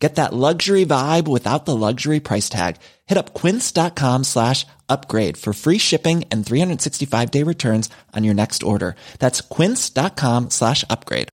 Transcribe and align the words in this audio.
Get 0.00 0.14
that 0.14 0.32
luxury 0.32 0.86
vibe 0.86 1.28
without 1.28 1.66
the 1.66 1.76
luxury 1.76 2.20
price 2.20 2.48
tag. 2.48 2.76
Hit 3.06 3.18
up 3.18 3.34
quince.com 3.34 4.24
slash 4.24 4.66
upgrade 4.88 5.36
for 5.36 5.52
free 5.52 5.78
shipping 5.78 6.24
and 6.30 6.44
365 6.44 7.30
day 7.30 7.44
returns 7.44 7.90
on 8.16 8.24
your 8.24 8.34
next 8.34 8.62
order. 8.62 8.96
That's 9.18 9.42
quince.com 9.42 10.50
slash 10.50 10.84
upgrade. 10.88 11.28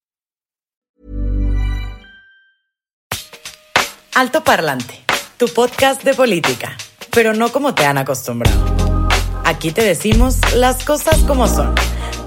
Alto 4.15 4.43
Parlante, 4.43 4.95
tu 5.37 5.47
podcast 5.47 6.03
de 6.03 6.13
política, 6.15 6.75
pero 7.11 7.33
no 7.33 7.49
como 7.49 7.75
te 7.75 7.85
han 7.85 7.99
acostumbrado. 7.99 8.65
Aquí 9.45 9.71
te 9.71 9.83
decimos 9.83 10.39
las 10.55 10.83
cosas 10.83 11.19
como 11.19 11.47
son. 11.47 11.75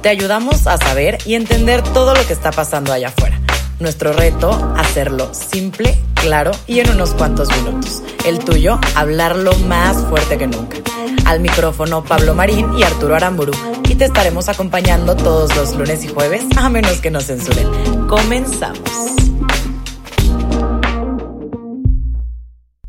Te 0.00 0.08
ayudamos 0.08 0.68
a 0.68 0.78
saber 0.78 1.18
y 1.26 1.34
entender 1.34 1.82
todo 1.82 2.14
lo 2.14 2.24
que 2.26 2.32
está 2.32 2.52
pasando 2.52 2.92
allá 2.92 3.08
afuera. 3.08 3.39
Nuestro 3.80 4.12
reto, 4.12 4.50
hacerlo 4.76 5.32
simple, 5.32 5.98
claro 6.14 6.50
y 6.66 6.80
en 6.80 6.90
unos 6.90 7.14
cuantos 7.14 7.48
minutos. 7.56 8.02
El 8.26 8.38
tuyo, 8.38 8.78
hablarlo 8.94 9.56
más 9.60 9.96
fuerte 10.04 10.36
que 10.36 10.46
nunca. 10.46 10.76
Al 11.24 11.40
micrófono 11.40 12.04
Pablo 12.04 12.34
Marín 12.34 12.66
y 12.76 12.82
Arturo 12.82 13.16
Aramburu. 13.16 13.52
Y 13.88 13.94
te 13.94 14.04
estaremos 14.04 14.50
acompañando 14.50 15.16
todos 15.16 15.56
los 15.56 15.74
lunes 15.76 16.04
y 16.04 16.08
jueves, 16.08 16.44
a 16.58 16.68
menos 16.68 17.00
que 17.00 17.10
nos 17.10 17.24
censuren. 17.24 18.06
Comenzamos. 18.06 19.19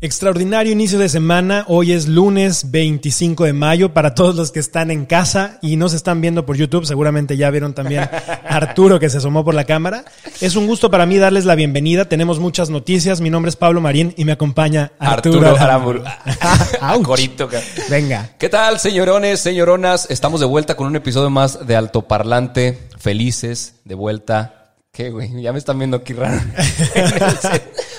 Extraordinario 0.04 0.72
inicio 0.72 0.98
de 0.98 1.08
semana. 1.08 1.64
Hoy 1.68 1.92
es 1.92 2.08
lunes 2.08 2.72
25 2.72 3.44
de 3.44 3.52
mayo. 3.52 3.94
Para 3.94 4.16
todos 4.16 4.34
los 4.34 4.50
que 4.50 4.58
están 4.58 4.90
en 4.90 5.06
casa 5.06 5.60
y 5.62 5.76
nos 5.76 5.94
están 5.94 6.20
viendo 6.20 6.44
por 6.44 6.56
YouTube, 6.56 6.84
seguramente 6.84 7.36
ya 7.36 7.48
vieron 7.50 7.72
también 7.72 8.00
a 8.00 8.06
Arturo 8.48 8.98
que 8.98 9.08
se 9.08 9.18
asomó 9.18 9.44
por 9.44 9.54
la 9.54 9.62
cámara. 9.62 10.04
Es 10.40 10.56
un 10.56 10.66
gusto 10.66 10.90
para 10.90 11.06
mí 11.06 11.18
darles 11.18 11.44
la 11.44 11.54
bienvenida. 11.54 12.06
Tenemos 12.06 12.40
muchas 12.40 12.68
noticias. 12.68 13.20
Mi 13.20 13.30
nombre 13.30 13.50
es 13.50 13.54
Pablo 13.54 13.80
Marín 13.80 14.12
y 14.16 14.24
me 14.24 14.32
acompaña 14.32 14.90
Arturo, 14.98 15.38
Arturo 15.38 15.62
Aramburu. 15.62 16.02
Corito. 17.04 17.48
Venga. 17.88 18.30
¿Qué 18.40 18.48
tal, 18.48 18.80
señorones, 18.80 19.38
señoronas? 19.38 20.08
Estamos 20.10 20.40
de 20.40 20.46
vuelta 20.46 20.74
con 20.74 20.88
un 20.88 20.96
episodio 20.96 21.30
más 21.30 21.64
de 21.64 21.76
Altoparlante. 21.76 22.88
Felices, 22.98 23.76
de 23.84 23.94
vuelta. 23.94 24.74
¿Qué, 24.90 25.10
güey? 25.10 25.40
Ya 25.40 25.52
me 25.52 25.60
están 25.60 25.78
viendo 25.78 25.98
aquí 25.98 26.12
raro. 26.12 26.40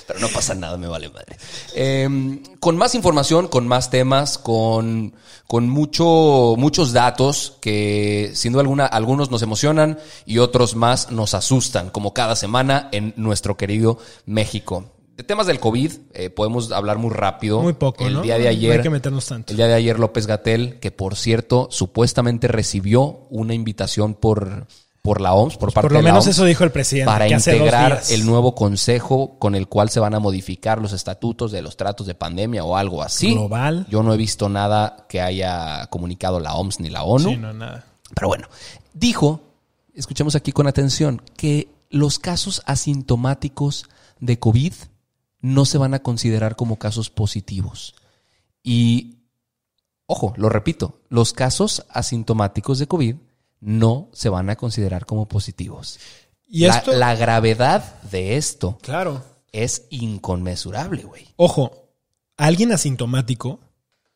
Pero 0.07 0.19
no 0.19 0.27
pasa 0.29 0.53
nada, 0.55 0.77
me 0.77 0.87
vale 0.87 1.09
madre. 1.09 1.37
Eh, 1.75 2.41
con 2.59 2.77
más 2.77 2.95
información, 2.95 3.47
con 3.47 3.67
más 3.67 3.89
temas, 3.89 4.37
con, 4.37 5.13
con 5.47 5.69
mucho, 5.69 6.55
muchos 6.57 6.91
datos 6.93 7.57
que 7.61 8.31
sin 8.33 8.53
duda 8.53 8.61
alguna 8.61 8.85
algunos 8.85 9.31
nos 9.31 9.41
emocionan 9.41 9.97
y 10.25 10.39
otros 10.39 10.75
más 10.75 11.11
nos 11.11 11.33
asustan, 11.33 11.89
como 11.89 12.13
cada 12.13 12.35
semana 12.35 12.89
en 12.91 13.13
nuestro 13.17 13.55
querido 13.57 13.97
México. 14.25 14.85
De 15.15 15.23
temas 15.23 15.45
del 15.45 15.59
COVID 15.59 15.91
eh, 16.13 16.29
podemos 16.31 16.71
hablar 16.71 16.97
muy 16.97 17.11
rápido. 17.11 17.61
Muy 17.61 17.73
poco, 17.73 18.05
El 18.07 18.13
¿no? 18.15 18.21
día 18.23 18.37
de 18.39 18.45
No 18.45 18.49
ayer. 18.49 18.71
hay 18.77 18.81
que 18.81 18.89
meternos 18.89 19.27
tanto. 19.27 19.53
El 19.53 19.57
día 19.57 19.67
de 19.67 19.75
ayer 19.75 19.99
López 19.99 20.25
Gatel, 20.25 20.79
que 20.79 20.89
por 20.91 21.15
cierto 21.15 21.67
supuestamente 21.69 22.47
recibió 22.47 23.27
una 23.29 23.53
invitación 23.53 24.15
por, 24.15 24.65
por 25.03 25.19
la 25.19 25.33
OMS, 25.33 25.57
por 25.57 25.73
parte 25.73 25.87
Por 25.87 25.91
lo 25.91 25.97
de 25.97 26.03
la 26.03 26.09
menos 26.11 26.25
OMS, 26.25 26.33
eso 26.33 26.45
dijo 26.45 26.63
el 26.63 26.71
presidente. 26.71 27.11
para 27.11 27.27
que 27.27 27.35
hace 27.35 27.51
dos 27.51 27.59
integrar 27.59 27.91
días. 27.91 28.11
el 28.11 28.25
nuevo 28.25 28.55
consejo 28.55 29.37
con 29.37 29.53
el 29.53 29.67
cual 29.67 29.89
se 29.89 29.99
van 29.99 30.15
a 30.15 30.19
modificar 30.19 30.81
los 30.81 30.93
estatutos 30.93 31.51
de 31.51 31.61
los 31.61 31.75
tratos 31.75 32.07
de 32.07 32.15
pandemia 32.15 32.63
o 32.63 32.77
algo 32.77 33.03
así. 33.03 33.33
Global. 33.33 33.85
Yo 33.89 34.01
no 34.01 34.13
he 34.13 34.17
visto 34.17 34.47
nada 34.47 35.05
que 35.09 35.19
haya 35.19 35.87
comunicado 35.87 36.39
la 36.39 36.55
OMS 36.55 36.79
ni 36.79 36.89
la 36.89 37.03
ONU. 37.03 37.29
Sí, 37.31 37.35
no, 37.35 37.51
nada. 37.51 37.83
Pero 38.15 38.29
bueno, 38.29 38.47
dijo, 38.93 39.41
escuchemos 39.93 40.35
aquí 40.35 40.53
con 40.53 40.67
atención, 40.67 41.21
que 41.35 41.67
los 41.89 42.17
casos 42.17 42.63
asintomáticos 42.65 43.85
de 44.21 44.39
COVID 44.39 44.73
no 45.41 45.65
se 45.65 45.77
van 45.77 45.93
a 45.93 45.99
considerar 46.01 46.55
como 46.55 46.77
casos 46.77 47.09
positivos. 47.09 47.93
Y, 48.63 49.17
ojo, 50.05 50.33
lo 50.37 50.47
repito, 50.47 51.01
los 51.09 51.33
casos 51.33 51.85
asintomáticos 51.89 52.79
de 52.79 52.87
COVID 52.87 53.15
no 53.63 54.09
se 54.13 54.29
van 54.29 54.49
a 54.49 54.55
considerar 54.55 55.05
como 55.05 55.27
positivos. 55.27 55.99
Y 56.47 56.67
la, 56.67 56.77
esto, 56.77 56.93
la 56.93 57.15
gravedad 57.15 58.01
de 58.03 58.37
esto 58.37 58.77
claro. 58.81 59.23
es 59.51 59.83
inconmensurable, 59.89 61.03
güey. 61.03 61.27
Ojo, 61.35 61.89
alguien 62.37 62.71
asintomático 62.71 63.59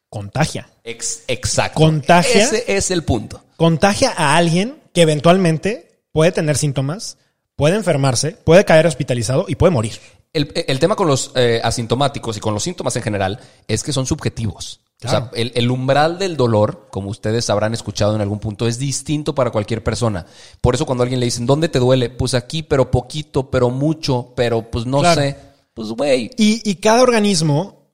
contagia. 0.09 0.69
Ex- 0.83 1.23
exacto. 1.27 1.79
Contagia. 1.79 2.43
Ese 2.43 2.65
es 2.67 2.91
el 2.91 3.03
punto. 3.03 3.43
Contagia 3.55 4.13
a 4.15 4.37
alguien 4.37 4.81
que 4.93 5.01
eventualmente 5.01 6.01
puede 6.11 6.31
tener 6.31 6.57
síntomas, 6.57 7.17
puede 7.55 7.75
enfermarse, 7.75 8.31
puede 8.31 8.65
caer 8.65 8.85
hospitalizado 8.85 9.45
y 9.47 9.55
puede 9.55 9.71
morir. 9.71 9.99
El, 10.33 10.51
el 10.67 10.79
tema 10.79 10.95
con 10.95 11.07
los 11.07 11.31
eh, 11.35 11.61
asintomáticos 11.63 12.37
y 12.37 12.39
con 12.39 12.53
los 12.53 12.63
síntomas 12.63 12.95
en 12.95 13.03
general 13.03 13.39
es 13.67 13.83
que 13.83 13.93
son 13.93 14.05
subjetivos. 14.05 14.81
Claro. 14.99 15.25
O 15.27 15.29
sea, 15.29 15.39
el, 15.41 15.51
el 15.55 15.69
umbral 15.69 16.17
del 16.17 16.37
dolor, 16.37 16.87
como 16.89 17.09
ustedes 17.09 17.49
habrán 17.51 17.73
escuchado 17.75 18.15
en 18.15 18.21
algún 18.21 18.39
punto, 18.39 18.67
es 18.67 18.79
distinto 18.79 19.35
para 19.35 19.51
cualquier 19.51 19.83
persona. 19.83 20.25
Por 20.59 20.73
eso 20.73 20.85
cuando 20.87 21.03
a 21.03 21.05
alguien 21.05 21.19
le 21.19 21.27
dicen, 21.27 21.45
¿dónde 21.45 21.69
te 21.69 21.77
duele? 21.79 22.09
Pues 22.09 22.33
aquí, 22.33 22.63
pero 22.63 22.89
poquito, 22.89 23.51
pero 23.51 23.69
mucho, 23.69 24.33
pero 24.35 24.71
pues 24.71 24.85
no 24.87 24.99
Claro. 25.01 25.21
sé. 25.21 25.35
Pues 25.75 25.89
güey, 25.89 26.31
Y, 26.37 26.67
y 26.67 26.75
cada 26.77 27.03
organismo 27.03 27.91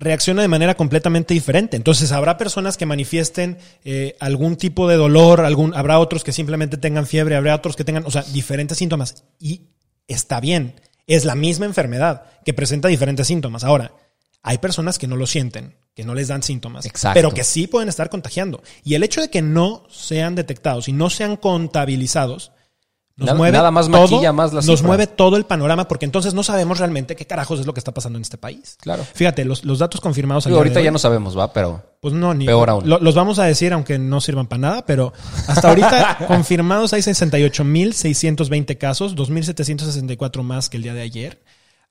reacciona 0.00 0.42
de 0.42 0.48
manera 0.48 0.74
completamente 0.74 1.32
diferente. 1.32 1.76
Entonces 1.76 2.10
habrá 2.10 2.36
personas 2.36 2.76
que 2.76 2.86
manifiesten 2.86 3.58
eh, 3.84 4.16
algún 4.18 4.56
tipo 4.56 4.88
de 4.88 4.96
dolor, 4.96 5.42
algún, 5.42 5.72
habrá 5.76 6.00
otros 6.00 6.24
que 6.24 6.32
simplemente 6.32 6.76
tengan 6.76 7.06
fiebre, 7.06 7.36
habrá 7.36 7.54
otros 7.54 7.76
que 7.76 7.84
tengan, 7.84 8.04
o 8.04 8.10
sea, 8.10 8.22
diferentes 8.22 8.78
síntomas. 8.78 9.22
Y 9.38 9.68
está 10.08 10.40
bien, 10.40 10.80
es 11.06 11.24
la 11.24 11.36
misma 11.36 11.66
enfermedad 11.66 12.24
que 12.44 12.52
presenta 12.52 12.88
diferentes 12.88 13.28
síntomas. 13.28 13.62
Ahora, 13.62 13.92
hay 14.42 14.58
personas 14.58 14.98
que 14.98 15.06
no 15.06 15.14
lo 15.14 15.28
sienten, 15.28 15.76
que 15.94 16.04
no 16.04 16.14
les 16.14 16.28
dan 16.28 16.42
síntomas, 16.42 16.86
Exacto. 16.86 17.14
pero 17.14 17.32
que 17.34 17.44
sí 17.44 17.66
pueden 17.66 17.88
estar 17.88 18.08
contagiando. 18.10 18.62
Y 18.82 18.94
el 18.94 19.02
hecho 19.02 19.20
de 19.20 19.28
que 19.30 19.42
no 19.42 19.84
sean 19.90 20.34
detectados 20.34 20.88
y 20.88 20.92
no 20.92 21.10
sean 21.10 21.36
contabilizados, 21.36 22.52
nos 23.14 23.26
Nada- 23.26 23.36
mueve 23.36 23.58
nada 23.58 23.70
más 23.70 23.90
todo, 23.90 24.00
maquilla 24.00 24.32
más 24.32 24.54
la 24.54 24.62
nos 24.62 24.82
mueve 24.82 25.06
todo 25.06 25.36
el 25.36 25.44
panorama 25.44 25.86
porque 25.86 26.06
entonces 26.06 26.32
no 26.32 26.42
sabemos 26.42 26.78
realmente 26.78 27.14
qué 27.14 27.26
carajos 27.26 27.60
es 27.60 27.66
lo 27.66 27.74
que 27.74 27.80
está 27.80 27.92
pasando 27.92 28.16
en 28.16 28.22
este 28.22 28.38
país. 28.38 28.78
Claro. 28.80 29.04
Fíjate, 29.14 29.44
los, 29.44 29.64
los 29.66 29.78
datos 29.80 30.00
confirmados 30.00 30.46
ahorita 30.46 30.78
hoy, 30.78 30.84
ya 30.86 30.90
no 30.90 30.98
sabemos, 30.98 31.36
va, 31.38 31.52
pero 31.52 31.82
pues 32.00 32.14
no, 32.14 32.32
ni 32.32 32.46
Peor 32.46 32.70
aún. 32.70 32.88
lo- 32.88 32.98
los 32.98 33.14
vamos 33.14 33.38
a 33.38 33.44
decir 33.44 33.74
aunque 33.74 33.98
no 33.98 34.22
sirvan 34.22 34.46
para 34.46 34.60
nada, 34.60 34.86
pero 34.86 35.12
hasta 35.46 35.68
ahorita 35.68 36.24
confirmados 36.26 36.94
hay 36.94 37.02
68.620 37.02 38.78
casos, 38.78 39.14
2.764 39.14 40.42
más 40.42 40.68
que 40.70 40.78
el 40.78 40.82
día 40.82 40.94
de 40.94 41.02
ayer. 41.02 41.38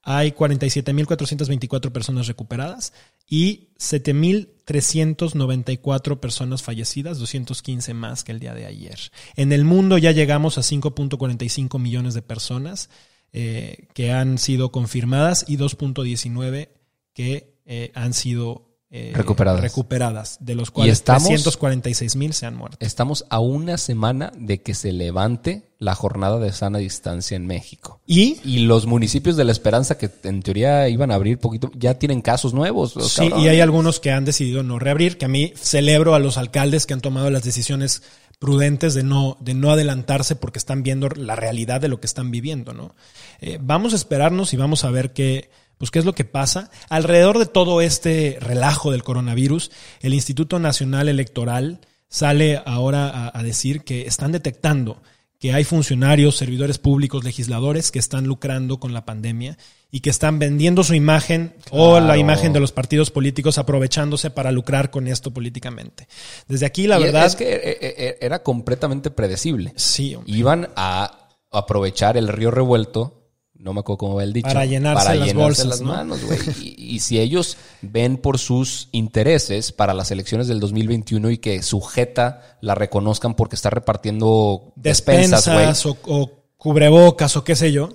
Hay 0.03 0.31
47.424 0.31 1.91
personas 1.91 2.27
recuperadas 2.27 2.93
y 3.27 3.69
7.394 3.79 6.19
personas 6.19 6.63
fallecidas, 6.63 7.19
215 7.19 7.93
más 7.93 8.23
que 8.23 8.31
el 8.31 8.39
día 8.39 8.53
de 8.53 8.65
ayer. 8.65 8.99
En 9.35 9.51
el 9.51 9.65
mundo 9.65 9.97
ya 9.97 10.11
llegamos 10.11 10.57
a 10.57 10.61
5.45 10.61 11.79
millones 11.79 12.13
de 12.13 12.21
personas 12.21 12.89
eh, 13.33 13.87
que 13.93 14.11
han 14.11 14.37
sido 14.37 14.71
confirmadas 14.71 15.45
y 15.47 15.57
2.19 15.57 16.69
que 17.13 17.55
eh, 17.65 17.91
han 17.95 18.13
sido 18.13 18.67
eh, 18.89 19.11
Recuperadas. 19.15 19.61
recuperadas, 19.61 20.37
de 20.41 20.55
los 20.55 20.71
cuales 20.71 20.93
estamos- 20.93 21.27
346 21.29 22.15
mil 22.17 22.33
se 22.33 22.45
han 22.45 22.55
muerto. 22.55 22.77
estamos 22.81 23.25
a 23.29 23.39
una 23.39 23.77
semana 23.77 24.31
de 24.37 24.61
que 24.61 24.73
se 24.73 24.91
levante 24.91 25.70
la 25.81 25.95
jornada 25.95 26.37
de 26.37 26.53
sana 26.53 26.77
distancia 26.77 27.35
en 27.35 27.47
México. 27.47 27.99
Y 28.05 28.37
Y 28.45 28.59
los 28.59 28.85
municipios 28.85 29.35
de 29.35 29.43
la 29.45 29.51
Esperanza, 29.51 29.97
que 29.97 30.11
en 30.23 30.43
teoría 30.43 30.87
iban 30.89 31.09
a 31.09 31.15
abrir 31.15 31.39
poquito, 31.39 31.71
ya 31.73 31.95
tienen 31.95 32.21
casos 32.21 32.53
nuevos. 32.53 32.95
los 32.95 33.11
Sí, 33.11 33.21
cabrones. 33.21 33.45
y 33.45 33.49
hay 33.49 33.61
algunos 33.61 33.99
que 33.99 34.11
han 34.11 34.23
decidido 34.23 34.61
no 34.61 34.77
reabrir, 34.77 35.17
que 35.17 35.25
a 35.25 35.27
mí 35.27 35.53
celebro 35.55 36.13
a 36.13 36.19
los 36.19 36.37
alcaldes 36.37 36.85
que 36.85 36.93
han 36.93 37.01
tomado 37.01 37.31
las 37.31 37.41
decisiones 37.43 38.03
prudentes 38.37 38.93
de 38.93 39.01
no, 39.01 39.37
de 39.39 39.55
no 39.55 39.71
adelantarse 39.71 40.35
porque 40.35 40.59
están 40.59 40.83
viendo 40.83 41.09
la 41.09 41.35
realidad 41.35 41.81
de 41.81 41.87
lo 41.87 41.99
que 41.99 42.05
están 42.05 42.29
viviendo, 42.29 42.73
¿no? 42.73 42.93
Eh, 43.39 43.57
vamos 43.59 43.93
a 43.93 43.95
esperarnos 43.95 44.53
y 44.53 44.57
vamos 44.57 44.83
a 44.85 44.91
ver 44.91 45.13
qué, 45.13 45.49
pues 45.79 45.89
qué 45.89 45.97
es 45.97 46.05
lo 46.05 46.13
que 46.13 46.25
pasa. 46.25 46.69
Alrededor 46.89 47.39
de 47.39 47.47
todo 47.47 47.81
este 47.81 48.37
relajo 48.39 48.91
del 48.91 49.01
coronavirus, 49.01 49.71
el 50.01 50.13
Instituto 50.13 50.59
Nacional 50.59 51.09
Electoral 51.09 51.79
sale 52.07 52.61
ahora 52.67 53.09
a, 53.09 53.31
a 53.39 53.41
decir 53.41 53.81
que 53.83 54.03
están 54.03 54.31
detectando 54.31 55.01
que 55.41 55.51
hay 55.53 55.63
funcionarios, 55.63 56.37
servidores 56.37 56.77
públicos, 56.77 57.23
legisladores 57.23 57.89
que 57.89 57.97
están 57.97 58.25
lucrando 58.25 58.79
con 58.79 58.93
la 58.93 59.05
pandemia 59.05 59.57
y 59.89 60.01
que 60.01 60.11
están 60.11 60.37
vendiendo 60.37 60.83
su 60.83 60.93
imagen 60.93 61.55
o 61.71 61.99
la 61.99 62.15
imagen 62.15 62.53
de 62.53 62.59
los 62.59 62.71
partidos 62.71 63.09
políticos 63.09 63.57
aprovechándose 63.57 64.29
para 64.29 64.51
lucrar 64.51 64.91
con 64.91 65.07
esto 65.07 65.31
políticamente. 65.33 66.07
Desde 66.47 66.67
aquí, 66.67 66.85
la 66.85 66.99
Y 66.99 67.03
verdad, 67.05 67.25
Es 67.25 67.35
que 67.35 67.55
eh, 67.55 67.77
eh, 67.81 68.17
era 68.21 68.43
completamente 68.43 69.09
predecible. 69.09 69.73
sí, 69.75 70.13
hombre. 70.13 70.31
Iban 70.31 70.69
a 70.75 71.29
aprovechar 71.49 72.17
el 72.17 72.27
río 72.27 72.51
revuelto, 72.51 73.20
no 73.61 73.73
me 73.73 73.81
acuerdo 73.81 73.97
cómo 73.97 74.15
va 74.15 74.23
el 74.23 74.33
dicho. 74.33 74.47
Para 74.47 74.65
llenarse 74.65 75.05
las 75.05 75.27
llenarse 75.27 75.33
bolsas, 75.35 75.65
las 75.67 75.81
¿no? 75.81 75.93
manos, 75.93 76.23
güey. 76.23 76.39
Y, 76.59 76.95
y 76.95 76.99
si 76.99 77.19
ellos 77.19 77.57
ven 77.81 78.17
por 78.17 78.39
sus 78.39 78.89
intereses 78.91 79.71
para 79.71 79.93
las 79.93 80.11
elecciones 80.11 80.47
del 80.47 80.59
2021 80.59 81.31
y 81.31 81.37
que 81.37 81.61
su 81.61 81.81
jeta 81.81 82.57
la 82.61 82.75
reconozcan 82.75 83.35
porque 83.35 83.55
está 83.55 83.69
repartiendo 83.69 84.73
despensas, 84.75 85.45
despensas 85.45 85.85
o 85.85 86.31
cubrebocas 86.57 87.37
o 87.37 87.43
qué 87.43 87.55
sé 87.55 87.71
yo. 87.71 87.89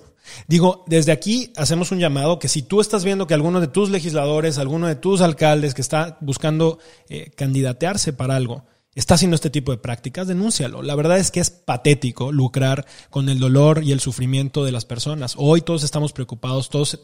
Digo, 0.47 0.83
desde 0.87 1.11
aquí 1.11 1.53
hacemos 1.55 1.91
un 1.91 1.99
llamado 1.99 2.39
que 2.39 2.47
si 2.47 2.61
tú 2.61 2.81
estás 2.81 3.03
viendo 3.03 3.27
que 3.27 3.33
alguno 3.33 3.61
de 3.61 3.67
tus 3.67 3.89
legisladores, 3.89 4.57
alguno 4.57 4.87
de 4.87 4.95
tus 4.95 5.21
alcaldes 5.21 5.73
que 5.73 5.81
está 5.81 6.17
buscando 6.21 6.79
eh, 7.09 7.31
candidatearse 7.35 8.13
para 8.13 8.35
algo, 8.35 8.63
está 8.99 9.15
haciendo 9.15 9.35
este 9.35 9.49
tipo 9.49 9.71
de 9.71 9.77
prácticas, 9.77 10.27
denúncialo. 10.27 10.81
La 10.81 10.95
verdad 10.95 11.17
es 11.17 11.31
que 11.31 11.39
es 11.39 11.49
patético 11.49 12.31
lucrar 12.31 12.85
con 13.09 13.29
el 13.29 13.39
dolor 13.39 13.83
y 13.83 13.91
el 13.91 13.99
sufrimiento 13.99 14.63
de 14.65 14.71
las 14.71 14.85
personas. 14.85 15.35
Hoy 15.37 15.61
todos 15.61 15.83
estamos 15.83 16.13
preocupados, 16.13 16.69
todos 16.69 16.99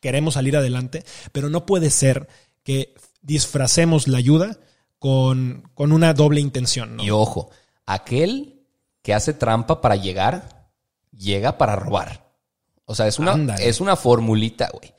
queremos 0.00 0.34
salir 0.34 0.56
adelante, 0.56 1.04
pero 1.32 1.48
no 1.50 1.66
puede 1.66 1.90
ser 1.90 2.28
que 2.62 2.94
disfracemos 3.22 4.06
la 4.08 4.18
ayuda 4.18 4.58
con, 4.98 5.68
con 5.74 5.92
una 5.92 6.14
doble 6.14 6.40
intención. 6.40 6.96
¿no? 6.96 7.02
Y 7.04 7.10
ojo, 7.10 7.50
aquel 7.86 8.62
que 9.02 9.12
hace 9.14 9.32
trampa 9.34 9.80
para 9.80 9.96
llegar, 9.96 10.68
llega 11.16 11.58
para 11.58 11.76
robar. 11.76 12.32
O 12.86 12.94
sea, 12.94 13.06
es 13.06 13.18
una, 13.18 13.32
Ándale. 13.32 13.68
es 13.68 13.80
una 13.80 13.96
formulita, 13.96 14.70
güey. 14.72 14.92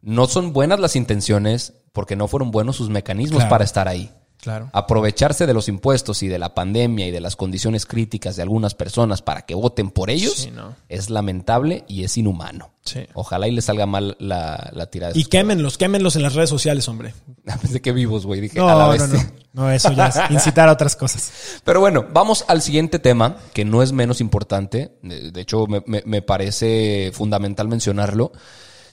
No 0.00 0.26
son 0.26 0.52
buenas 0.52 0.80
las 0.80 0.96
intenciones 0.96 1.74
porque 1.92 2.16
no 2.16 2.26
fueron 2.28 2.50
buenos 2.50 2.76
sus 2.76 2.88
mecanismos 2.88 3.38
Claro. 3.40 3.50
para 3.50 3.64
estar 3.64 3.88
ahí. 3.88 4.10
Claro. 4.42 4.70
Aprovecharse 4.72 5.46
de 5.46 5.54
los 5.54 5.68
impuestos 5.68 6.24
y 6.24 6.26
de 6.28 6.36
la 6.36 6.52
pandemia 6.52 7.06
y 7.06 7.12
de 7.12 7.20
las 7.20 7.36
condiciones 7.36 7.86
críticas 7.86 8.34
de 8.34 8.42
algunas 8.42 8.74
personas 8.74 9.22
para 9.22 9.42
que 9.42 9.54
voten 9.54 9.90
por 9.90 10.10
ellos 10.10 10.32
Sí, 10.34 10.50
no. 10.50 10.74
es 10.88 11.10
lamentable 11.10 11.84
y 11.86 12.02
es 12.02 12.18
inhumano. 12.18 12.72
Sí. 12.84 13.06
Ojalá 13.14 13.46
y 13.46 13.52
le 13.52 13.62
salga 13.62 13.86
mal 13.86 14.16
la, 14.18 14.68
la 14.72 14.86
tirada. 14.86 15.12
Y 15.14 15.26
quémenlos, 15.26 15.78
quémenlos 15.78 16.16
en 16.16 16.22
las 16.22 16.34
redes 16.34 16.50
sociales, 16.50 16.88
hombre. 16.88 17.14
Pensé 17.62 17.80
que 17.80 17.92
vivos, 17.92 18.26
güey. 18.26 18.40
Dije, 18.40 18.58
No, 18.58 18.68
a 18.68 18.74
la 18.74 18.96
no, 18.96 19.06
no. 19.06 19.18
No, 19.52 19.70
eso 19.70 19.92
ya 19.92 20.08
es 20.08 20.16
incitar 20.30 20.68
a 20.68 20.72
otras 20.72 20.96
cosas. 20.96 21.30
Pero 21.62 21.78
bueno, 21.78 22.06
vamos 22.12 22.44
al 22.48 22.62
siguiente 22.62 22.98
tema, 22.98 23.36
que 23.54 23.64
no 23.64 23.80
es 23.80 23.92
menos 23.92 24.20
importante. 24.20 24.98
De 25.02 25.30
de 25.30 25.40
hecho, 25.40 25.68
me, 25.68 25.84
me- 25.86 26.02
me 26.04 26.20
parece 26.20 27.12
fundamental 27.14 27.68
mencionarlo. 27.68 28.32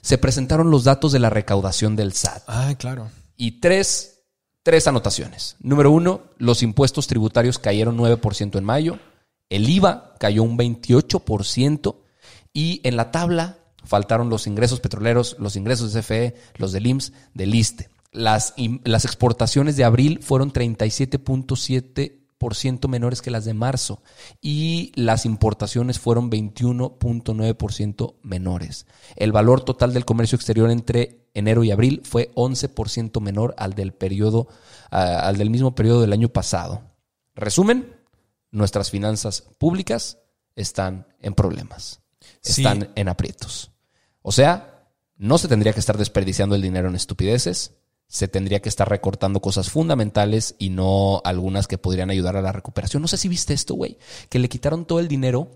Se 0.00 0.16
presentaron 0.16 0.70
los 0.70 0.84
datos 0.84 1.10
de 1.10 1.18
la 1.18 1.28
recaudación 1.28 1.96
del 1.96 2.12
SAT. 2.12 2.44
Ah, 2.46 2.72
claro. 2.78 3.08
Y 3.36 3.60
tres, 3.60 4.19
tres 4.62 4.86
anotaciones. 4.86 5.56
Número 5.60 5.90
uno, 5.90 6.22
los 6.38 6.62
impuestos 6.62 7.06
tributarios 7.06 7.58
cayeron 7.58 7.98
9% 7.98 8.58
en 8.58 8.64
mayo. 8.64 8.98
El 9.48 9.68
IVA 9.68 10.14
cayó 10.18 10.42
un 10.42 10.56
28%. 10.58 11.96
Y 12.52 12.80
en 12.84 12.96
la 12.96 13.10
tabla 13.10 13.58
faltaron 13.84 14.28
los 14.28 14.46
ingresos 14.46 14.80
petroleros, 14.80 15.36
los 15.38 15.56
ingresos 15.56 15.92
de 15.92 16.00
CFE, 16.00 16.34
los 16.56 16.72
del 16.72 16.86
IMSS, 16.86 17.12
del 17.34 17.54
ISTE. 17.54 17.88
Las, 18.12 18.54
las 18.84 19.04
exportaciones 19.04 19.76
de 19.76 19.84
abril 19.84 20.20
fueron 20.22 20.52
37.7% 20.52 22.19
menores 22.88 23.22
que 23.22 23.30
las 23.30 23.44
de 23.44 23.54
marzo 23.54 24.02
y 24.40 24.92
las 24.94 25.26
importaciones 25.26 25.98
fueron 25.98 26.30
21.9% 26.30 28.14
menores. 28.22 28.86
El 29.16 29.32
valor 29.32 29.62
total 29.62 29.92
del 29.92 30.04
comercio 30.04 30.36
exterior 30.36 30.70
entre 30.70 31.28
enero 31.34 31.64
y 31.64 31.70
abril 31.70 32.02
fue 32.04 32.30
11% 32.34 33.20
menor 33.20 33.54
al 33.58 33.74
del 33.74 33.92
periodo 33.92 34.48
al 34.90 35.36
del 35.36 35.50
mismo 35.50 35.74
periodo 35.74 36.00
del 36.00 36.12
año 36.12 36.28
pasado. 36.30 36.82
Resumen, 37.34 37.94
nuestras 38.50 38.90
finanzas 38.90 39.42
públicas 39.58 40.18
están 40.56 41.06
en 41.20 41.34
problemas. 41.34 42.00
Sí. 42.40 42.62
Están 42.62 42.90
en 42.96 43.08
aprietos. 43.08 43.70
O 44.22 44.32
sea, 44.32 44.88
no 45.16 45.38
se 45.38 45.48
tendría 45.48 45.72
que 45.72 45.80
estar 45.80 45.98
desperdiciando 45.98 46.54
el 46.54 46.62
dinero 46.62 46.88
en 46.88 46.96
estupideces, 46.96 47.76
se 48.10 48.26
tendría 48.26 48.60
que 48.60 48.68
estar 48.68 48.88
recortando 48.88 49.40
cosas 49.40 49.70
fundamentales 49.70 50.56
y 50.58 50.70
no 50.70 51.22
algunas 51.24 51.68
que 51.68 51.78
podrían 51.78 52.10
ayudar 52.10 52.36
a 52.36 52.42
la 52.42 52.50
recuperación. 52.50 53.00
No 53.00 53.06
sé 53.06 53.16
si 53.16 53.28
viste 53.28 53.54
esto, 53.54 53.74
güey, 53.74 53.98
que 54.28 54.40
le 54.40 54.48
quitaron 54.48 54.84
todo 54.84 54.98
el 54.98 55.06
dinero 55.06 55.48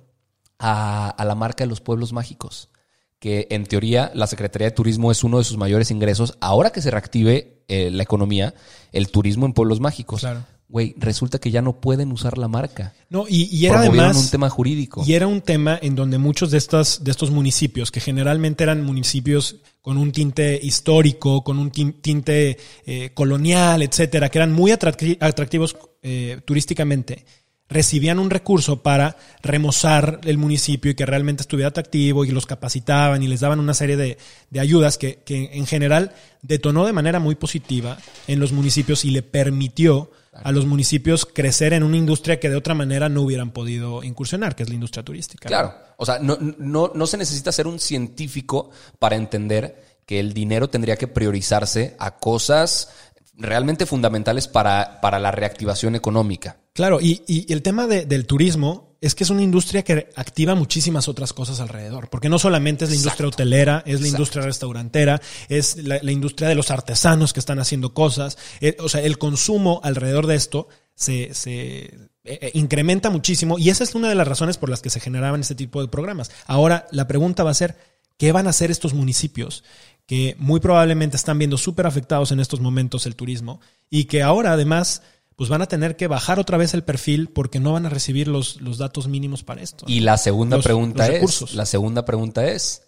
a, 0.60 1.10
a 1.10 1.24
la 1.24 1.34
marca 1.34 1.64
de 1.64 1.68
los 1.68 1.80
pueblos 1.80 2.12
mágicos. 2.12 2.70
Que 3.18 3.48
en 3.50 3.66
teoría 3.66 4.12
la 4.14 4.28
Secretaría 4.28 4.68
de 4.68 4.74
Turismo 4.74 5.10
es 5.10 5.24
uno 5.24 5.38
de 5.38 5.44
sus 5.44 5.56
mayores 5.56 5.90
ingresos. 5.90 6.38
Ahora 6.40 6.70
que 6.70 6.80
se 6.80 6.92
reactive 6.92 7.64
eh, 7.66 7.90
la 7.90 8.04
economía, 8.04 8.54
el 8.92 9.10
turismo 9.10 9.46
en 9.46 9.52
pueblos 9.52 9.80
mágicos. 9.80 10.20
Claro. 10.20 10.44
Güey, 10.74 10.92
resulta 10.98 11.38
que 11.38 11.52
ya 11.52 11.62
no 11.62 11.80
pueden 11.80 12.10
usar 12.10 12.36
la 12.36 12.48
marca. 12.48 12.94
No, 13.08 13.26
y, 13.28 13.44
y 13.44 13.66
era 13.66 13.74
Promovieron 13.76 14.06
además. 14.08 14.24
un 14.24 14.30
tema 14.32 14.50
jurídico. 14.50 15.04
Y 15.06 15.14
era 15.14 15.28
un 15.28 15.40
tema 15.40 15.78
en 15.80 15.94
donde 15.94 16.18
muchos 16.18 16.50
de 16.50 16.58
estas, 16.58 17.04
de 17.04 17.12
estos 17.12 17.30
municipios, 17.30 17.92
que 17.92 18.00
generalmente 18.00 18.64
eran 18.64 18.82
municipios 18.84 19.58
con 19.80 19.96
un 19.98 20.10
tinte 20.10 20.58
histórico, 20.60 21.44
con 21.44 21.60
un 21.60 21.70
tin- 21.70 21.94
tinte 22.02 22.58
eh, 22.86 23.10
colonial, 23.14 23.82
etcétera, 23.82 24.30
que 24.30 24.38
eran 24.38 24.52
muy 24.52 24.72
atracti- 24.72 25.16
atractivos 25.20 25.76
eh, 26.02 26.40
turísticamente, 26.44 27.24
recibían 27.68 28.18
un 28.18 28.30
recurso 28.30 28.82
para 28.82 29.16
remozar 29.42 30.20
el 30.24 30.38
municipio 30.38 30.90
y 30.90 30.94
que 30.96 31.06
realmente 31.06 31.42
estuviera 31.42 31.68
atractivo 31.68 32.24
y 32.24 32.32
los 32.32 32.46
capacitaban 32.46 33.22
y 33.22 33.28
les 33.28 33.38
daban 33.38 33.60
una 33.60 33.74
serie 33.74 33.96
de, 33.96 34.18
de 34.50 34.58
ayudas 34.60 34.98
que, 34.98 35.20
que 35.24 35.50
en 35.52 35.66
general 35.66 36.14
detonó 36.42 36.84
de 36.84 36.92
manera 36.92 37.20
muy 37.20 37.36
positiva 37.36 37.96
en 38.26 38.40
los 38.40 38.50
municipios 38.50 39.04
y 39.04 39.10
le 39.12 39.22
permitió 39.22 40.10
a 40.42 40.52
los 40.52 40.66
municipios 40.66 41.26
crecer 41.26 41.72
en 41.72 41.82
una 41.82 41.96
industria 41.96 42.40
que 42.40 42.50
de 42.50 42.56
otra 42.56 42.74
manera 42.74 43.08
no 43.08 43.22
hubieran 43.22 43.50
podido 43.50 44.02
incursionar, 44.02 44.56
que 44.56 44.64
es 44.64 44.68
la 44.68 44.74
industria 44.74 45.04
turística. 45.04 45.48
Claro, 45.48 45.74
o 45.96 46.04
sea, 46.04 46.18
no, 46.18 46.38
no, 46.40 46.90
no 46.94 47.06
se 47.06 47.16
necesita 47.16 47.52
ser 47.52 47.66
un 47.66 47.78
científico 47.78 48.70
para 48.98 49.16
entender 49.16 50.00
que 50.06 50.20
el 50.20 50.34
dinero 50.34 50.68
tendría 50.68 50.96
que 50.96 51.08
priorizarse 51.08 51.96
a 51.98 52.16
cosas 52.18 52.90
realmente 53.36 53.86
fundamentales 53.86 54.48
para, 54.48 55.00
para 55.00 55.18
la 55.18 55.30
reactivación 55.30 55.94
económica. 55.94 56.56
Claro, 56.74 57.00
y, 57.00 57.22
y 57.26 57.52
el 57.52 57.62
tema 57.62 57.86
de- 57.86 58.04
del 58.04 58.26
turismo 58.26 58.96
es 59.00 59.14
que 59.14 59.22
es 59.22 59.30
una 59.30 59.42
industria 59.42 59.84
que 59.84 60.08
activa 60.16 60.54
muchísimas 60.54 61.08
otras 61.08 61.32
cosas 61.32 61.60
alrededor, 61.60 62.08
porque 62.10 62.28
no 62.28 62.38
solamente 62.38 62.84
es 62.84 62.90
la 62.90 62.96
industria 62.96 63.26
Exacto. 63.26 63.42
hotelera, 63.42 63.78
es 63.78 63.84
la 63.84 63.90
Exacto. 63.92 64.08
industria 64.08 64.42
restaurantera, 64.44 65.20
es 65.48 65.76
la, 65.76 65.98
la 66.02 66.10
industria 66.10 66.48
de 66.48 66.54
los 66.56 66.70
artesanos 66.72 67.32
que 67.32 67.38
están 67.40 67.60
haciendo 67.60 67.94
cosas, 67.94 68.38
eh, 68.60 68.76
o 68.80 68.88
sea, 68.88 69.02
el 69.02 69.18
consumo 69.18 69.80
alrededor 69.84 70.26
de 70.26 70.34
esto 70.36 70.66
se, 70.96 71.32
se 71.34 71.84
eh, 71.84 71.98
eh, 72.24 72.50
incrementa 72.54 73.08
muchísimo 73.10 73.58
y 73.58 73.68
esa 73.70 73.84
es 73.84 73.94
una 73.94 74.08
de 74.08 74.14
las 74.16 74.26
razones 74.26 74.56
por 74.56 74.68
las 74.70 74.80
que 74.82 74.90
se 74.90 75.00
generaban 75.00 75.42
este 75.42 75.54
tipo 75.54 75.80
de 75.80 75.88
programas. 75.88 76.30
Ahora, 76.46 76.86
la 76.90 77.06
pregunta 77.06 77.44
va 77.44 77.50
a 77.50 77.54
ser, 77.54 77.76
¿qué 78.16 78.32
van 78.32 78.46
a 78.46 78.50
hacer 78.50 78.70
estos 78.72 78.94
municipios 78.94 79.62
que 80.06 80.34
muy 80.38 80.60
probablemente 80.60 81.16
están 81.16 81.38
viendo 81.38 81.56
súper 81.58 81.86
afectados 81.86 82.32
en 82.32 82.40
estos 82.40 82.60
momentos 82.60 83.06
el 83.06 83.14
turismo 83.16 83.60
y 83.90 84.04
que 84.06 84.22
ahora 84.22 84.52
además 84.52 85.02
pues 85.36 85.50
van 85.50 85.62
a 85.62 85.66
tener 85.66 85.96
que 85.96 86.06
bajar 86.06 86.38
otra 86.38 86.56
vez 86.58 86.74
el 86.74 86.84
perfil 86.84 87.28
porque 87.28 87.58
no 87.60 87.72
van 87.72 87.86
a 87.86 87.88
recibir 87.88 88.28
los, 88.28 88.60
los 88.60 88.78
datos 88.78 89.08
mínimos 89.08 89.42
para 89.42 89.62
esto. 89.62 89.84
Y 89.88 90.00
la 90.00 90.16
segunda 90.16 90.56
Los- 90.56 90.64
pregunta 90.64 91.08
los 91.08 91.42
es, 91.42 91.54
la 91.54 91.66
segunda 91.66 92.04
pregunta 92.04 92.46
es, 92.48 92.82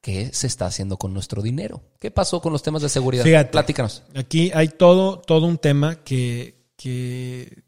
¿qué 0.00 0.30
se 0.32 0.46
está 0.48 0.66
haciendo 0.66 0.96
con 0.96 1.14
nuestro 1.14 1.42
dinero? 1.42 1.82
¿Qué 2.00 2.10
pasó 2.10 2.40
con 2.40 2.52
los 2.52 2.62
temas 2.62 2.82
de 2.82 2.88
seguridad? 2.88 3.22
Fíjate. 3.24 3.50
Platícanos. 3.52 4.02
Aquí 4.16 4.50
hay 4.54 4.68
todo, 4.68 5.18
todo 5.20 5.46
un 5.46 5.58
tema 5.58 5.96
que, 6.02 6.64
que 6.76 7.62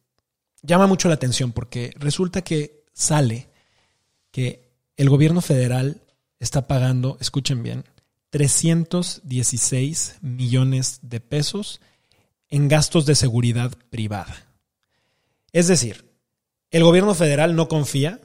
llama 0.62 0.86
mucho 0.88 1.08
la 1.08 1.14
atención 1.14 1.52
porque 1.52 1.92
resulta 1.96 2.42
que 2.42 2.84
sale 2.92 3.48
que 4.32 4.72
el 4.96 5.08
gobierno 5.10 5.40
federal 5.40 6.02
está 6.40 6.66
pagando, 6.66 7.18
escuchen 7.20 7.62
bien, 7.62 7.84
316 8.30 10.16
millones 10.22 10.98
de 11.02 11.20
pesos 11.20 11.80
en 12.48 12.68
gastos 12.68 13.06
de 13.06 13.14
seguridad 13.14 13.72
privada. 13.90 14.36
Es 15.52 15.68
decir, 15.68 16.10
el 16.70 16.82
gobierno 16.84 17.14
federal 17.14 17.54
no 17.56 17.68
confía 17.68 18.20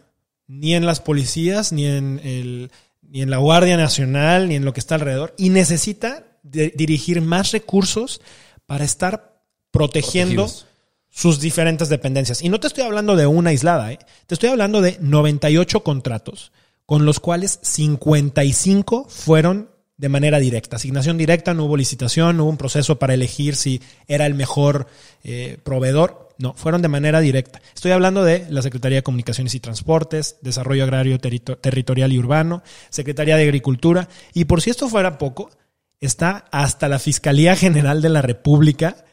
ni 0.47 0.73
en 0.73 0.85
las 0.85 0.99
policías, 0.99 1.71
ni 1.71 1.85
en, 1.85 2.19
el, 2.23 2.71
ni 3.01 3.21
en 3.21 3.29
la 3.29 3.37
Guardia 3.37 3.77
Nacional, 3.77 4.49
ni 4.49 4.55
en 4.55 4.65
lo 4.65 4.73
que 4.73 4.79
está 4.79 4.95
alrededor, 4.95 5.35
y 5.37 5.49
necesita 5.49 6.25
de- 6.43 6.73
dirigir 6.75 7.21
más 7.21 7.51
recursos 7.51 8.21
para 8.65 8.83
estar 8.83 9.43
protegiendo 9.71 10.43
Protegidos. 10.43 10.65
sus 11.09 11.39
diferentes 11.39 11.89
dependencias. 11.89 12.41
Y 12.41 12.49
no 12.49 12.59
te 12.59 12.65
estoy 12.67 12.83
hablando 12.83 13.15
de 13.15 13.27
una 13.27 13.51
aislada, 13.51 13.91
¿eh? 13.91 13.99
te 14.25 14.33
estoy 14.33 14.49
hablando 14.49 14.81
de 14.81 14.97
98 14.99 15.83
contratos, 15.83 16.51
con 16.87 17.05
los 17.05 17.19
cuales 17.19 17.59
55 17.61 19.05
fueron 19.07 19.69
de 19.99 20.07
manera 20.07 20.39
directa. 20.39 20.77
Asignación 20.77 21.17
directa, 21.17 21.53
no 21.53 21.65
hubo 21.65 21.75
licitación, 21.75 22.37
no 22.37 22.43
hubo 22.43 22.51
un 22.51 22.57
proceso 22.57 22.97
para 22.97 23.13
elegir 23.13 23.57
si 23.57 23.81
era 24.07 24.25
el 24.25 24.33
mejor 24.33 24.87
eh, 25.25 25.57
proveedor. 25.61 26.29
No, 26.37 26.53
fueron 26.53 26.81
de 26.81 26.87
manera 26.87 27.19
directa. 27.19 27.61
Estoy 27.75 27.91
hablando 27.91 28.23
de 28.23 28.47
la 28.49 28.61
Secretaría 28.61 28.99
de 28.99 29.03
Comunicaciones 29.03 29.53
y 29.55 29.59
Transportes, 29.59 30.37
Desarrollo 30.41 30.85
Agrario 30.85 31.19
Territorial 31.19 32.13
y 32.13 32.17
Urbano, 32.17 32.63
Secretaría 32.89 33.35
de 33.35 33.43
Agricultura. 33.43 34.07
Y 34.33 34.45
por 34.45 34.61
si 34.61 34.69
esto 34.69 34.87
fuera 34.87 35.17
poco, 35.17 35.51
está 35.99 36.45
hasta 36.49 36.87
la 36.87 36.97
Fiscalía 36.97 37.57
General 37.57 38.01
de 38.01 38.07
la 38.07 38.21
República 38.21 39.03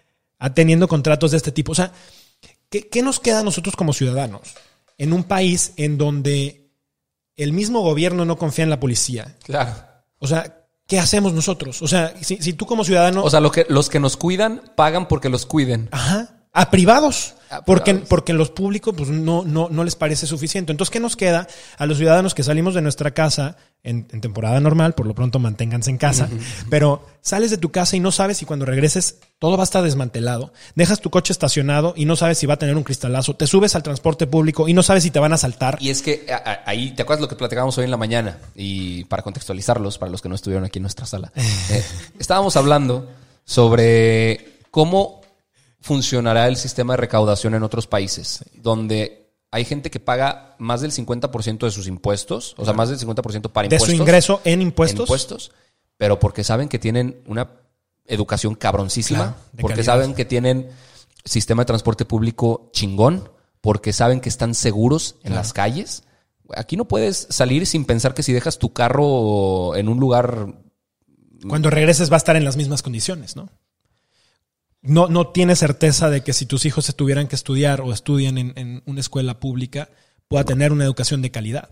teniendo 0.55 0.87
contratos 0.87 1.33
de 1.33 1.39
este 1.39 1.51
tipo. 1.51 1.73
O 1.73 1.75
sea, 1.75 1.91
¿qué, 2.71 2.89
¿qué 2.89 3.03
nos 3.03 3.19
queda 3.19 3.41
a 3.41 3.45
nosotros 3.45 3.75
como 3.75 3.93
ciudadanos 3.93 4.55
en 4.99 5.13
un 5.13 5.25
país 5.25 5.73
en 5.79 5.99
donde 5.99 6.71
el 7.35 7.53
mismo 7.53 7.81
gobierno 7.81 8.25
no 8.25 8.39
confía 8.39 8.63
en 8.63 8.71
la 8.71 8.79
policía? 8.79 9.35
Claro. 9.43 9.75
O 10.21 10.29
sea, 10.29 10.66
¿qué 10.87 10.99
hacemos 10.99 11.33
nosotros? 11.33 11.83
O 11.83 11.89
sea, 11.89 12.15
si, 12.21 12.39
si 12.39 12.53
tú 12.53 12.67
como 12.67 12.85
ciudadano... 12.85 13.23
O 13.23 13.31
sea, 13.31 13.41
lo 13.41 13.51
que, 13.51 13.67
los 13.69 13.89
que 13.89 14.01
nos 14.01 14.17
cuidan 14.17 14.63
pagan 14.75 15.09
porque 15.09 15.29
los 15.29 15.47
cuiden. 15.47 15.89
Ajá. 15.93 16.31
A 16.53 16.71
privados. 16.71 17.35
Porque, 17.65 17.95
porque 17.95 18.33
en 18.33 18.39
los 18.39 18.51
públicos 18.51 18.95
pues, 18.97 19.09
no, 19.09 19.45
no, 19.45 19.69
no 19.71 19.85
les 19.85 19.95
parece 19.97 20.27
suficiente. 20.27 20.73
Entonces, 20.73 20.91
¿qué 20.93 21.01
nos 21.01 21.17
queda 21.17 21.47
a 21.79 21.87
los 21.87 21.99
ciudadanos 21.99 22.35
que 22.35 22.43
salimos 22.43 22.75
de 22.75 22.83
nuestra 22.83 23.13
casa 23.13 23.57
en, 23.85 24.09
en 24.13 24.21
temporada 24.21 24.59
normal? 24.61 24.95
Por 24.95 25.07
lo 25.07 25.15
pronto, 25.15 25.39
manténganse 25.39 25.91
en 25.91 25.99
casa. 25.99 26.29
Pero 26.71 27.07
sales 27.21 27.51
de 27.51 27.59
tu 27.59 27.71
casa 27.71 27.97
y 27.97 28.01
no 28.01 28.11
sabes 28.13 28.39
si 28.39 28.45
cuando 28.47 28.65
regreses 28.67 29.19
todo 29.39 29.57
va 29.57 29.63
a 29.63 29.65
estar 29.65 29.83
desmantelado. 29.83 30.53
Dejas 30.75 31.01
tu 31.01 31.11
coche 31.11 31.33
estacionado 31.33 31.93
y 31.97 32.05
no 32.05 32.17
sabes 32.17 32.39
si 32.39 32.47
va 32.47 32.55
a 32.55 32.59
tener 32.59 32.77
un 32.77 32.83
cristalazo. 32.85 33.35
Te 33.37 33.47
subes 33.47 33.75
al 33.77 33.83
transporte 33.83 34.27
público 34.27 34.67
y 34.69 34.75
no 34.75 34.83
sabes 34.83 35.03
si 35.03 35.11
te 35.11 35.19
van 35.21 35.33
a 35.33 35.37
asaltar. 35.37 35.79
Y 35.81 35.91
es 35.91 36.03
que 36.03 36.27
a- 36.33 36.37
a- 36.51 36.61
ahí, 36.71 36.91
¿te 36.93 37.03
acuerdas 37.03 37.21
lo 37.23 37.29
que 37.29 37.37
platicábamos 37.37 37.77
hoy 37.79 37.85
en 37.85 37.91
la 37.91 37.97
mañana? 37.97 38.39
Y 38.55 39.05
para 39.05 39.23
contextualizarlos, 39.23 39.99
para 39.99 40.11
los 40.11 40.21
que 40.23 40.29
no 40.29 40.35
estuvieron 40.35 40.65
aquí 40.65 40.79
en 40.79 40.83
nuestra 40.85 41.07
sala, 41.07 41.33
eh, 41.71 41.85
estábamos 42.19 42.57
hablando 42.57 43.09
sobre 43.45 44.59
cómo 44.71 45.21
funcionará 45.87 46.49
el 46.49 46.57
sistema 46.57 46.95
de 46.95 46.97
recaudación 46.99 47.55
en 47.55 47.63
otros 47.63 47.87
países, 47.87 48.45
donde 48.55 49.31
hay 49.53 49.65
gente 49.65 49.89
que 49.89 50.01
paga 50.01 50.57
más 50.59 50.81
del 50.81 50.91
50% 50.91 51.59
de 51.61 51.71
sus 51.71 51.87
impuestos, 51.87 52.55
o 52.59 52.65
sea, 52.65 52.75
más 52.75 52.89
del 52.89 52.99
50% 52.99 53.51
para 53.53 53.69
de 53.69 53.77
impuestos. 53.77 53.89
su 53.89 53.95
ingreso 53.95 54.41
en 54.45 54.55
en 54.55 54.63
impuestos. 54.63 55.01
impuestos, 55.05 55.53
pero 55.97 56.19
porque 56.19 56.43
saben 56.43 56.69
que 56.69 56.81
tienen 56.81 57.23
una 57.27 57.51
educación 58.05 58.57
cabroncísima, 58.57 59.19
Claro, 59.19 59.37
de 59.53 59.61
porque 59.63 59.77
calidad. 59.77 59.93
saben 59.95 60.15
que 60.15 60.25
tienen 60.25 60.69
sistema 61.25 61.63
de 61.63 61.67
transporte 61.67 62.05
público 62.05 62.69
chingón, 62.73 63.31
porque 63.61 63.93
saben 63.93 64.21
que 64.21 64.29
están 64.29 64.55
seguros 64.55 65.15
en 65.23 65.35
las 65.35 65.53
calles. 65.53 66.03
Aquí 66.57 66.77
no 66.77 66.87
puedes 66.87 67.29
salir 67.31 67.65
sin 67.67 67.85
pensar 67.85 68.13
que 68.13 68.23
si 68.25 68.33
dejas 68.33 68.59
tu 68.59 68.73
carro 68.73 69.77
en 69.77 69.89
un 69.89 69.99
lugar 70.01 70.55
Cuando 71.49 71.71
regreses 71.71 72.11
va 72.11 72.17
a 72.17 72.19
estar 72.19 72.35
en 72.37 72.45
las 72.45 72.57
mismas 72.57 72.83
condiciones, 72.83 73.37
¿no? 73.37 73.49
No, 74.87 75.09
no 75.09 75.29
tienes 75.29 75.59
certeza 75.59 76.11
de 76.11 76.23
que 76.23 76.33
si 76.33 76.47
tus 76.47 76.65
hijos 76.65 76.85
se 76.85 76.93
tuvieran 76.93 77.29
que 77.29 77.37
estudiar 77.37 77.81
o 77.81 77.93
estudian 77.93 78.39
en, 78.39 78.53
en 78.57 78.83
una 78.87 79.01
escuela 79.01 79.41
pública, 79.41 79.89
pueda 80.29 80.45
tener 80.45 80.73
una 80.73 80.85
educación 80.85 81.23
de 81.23 81.31
calidad. 81.31 81.71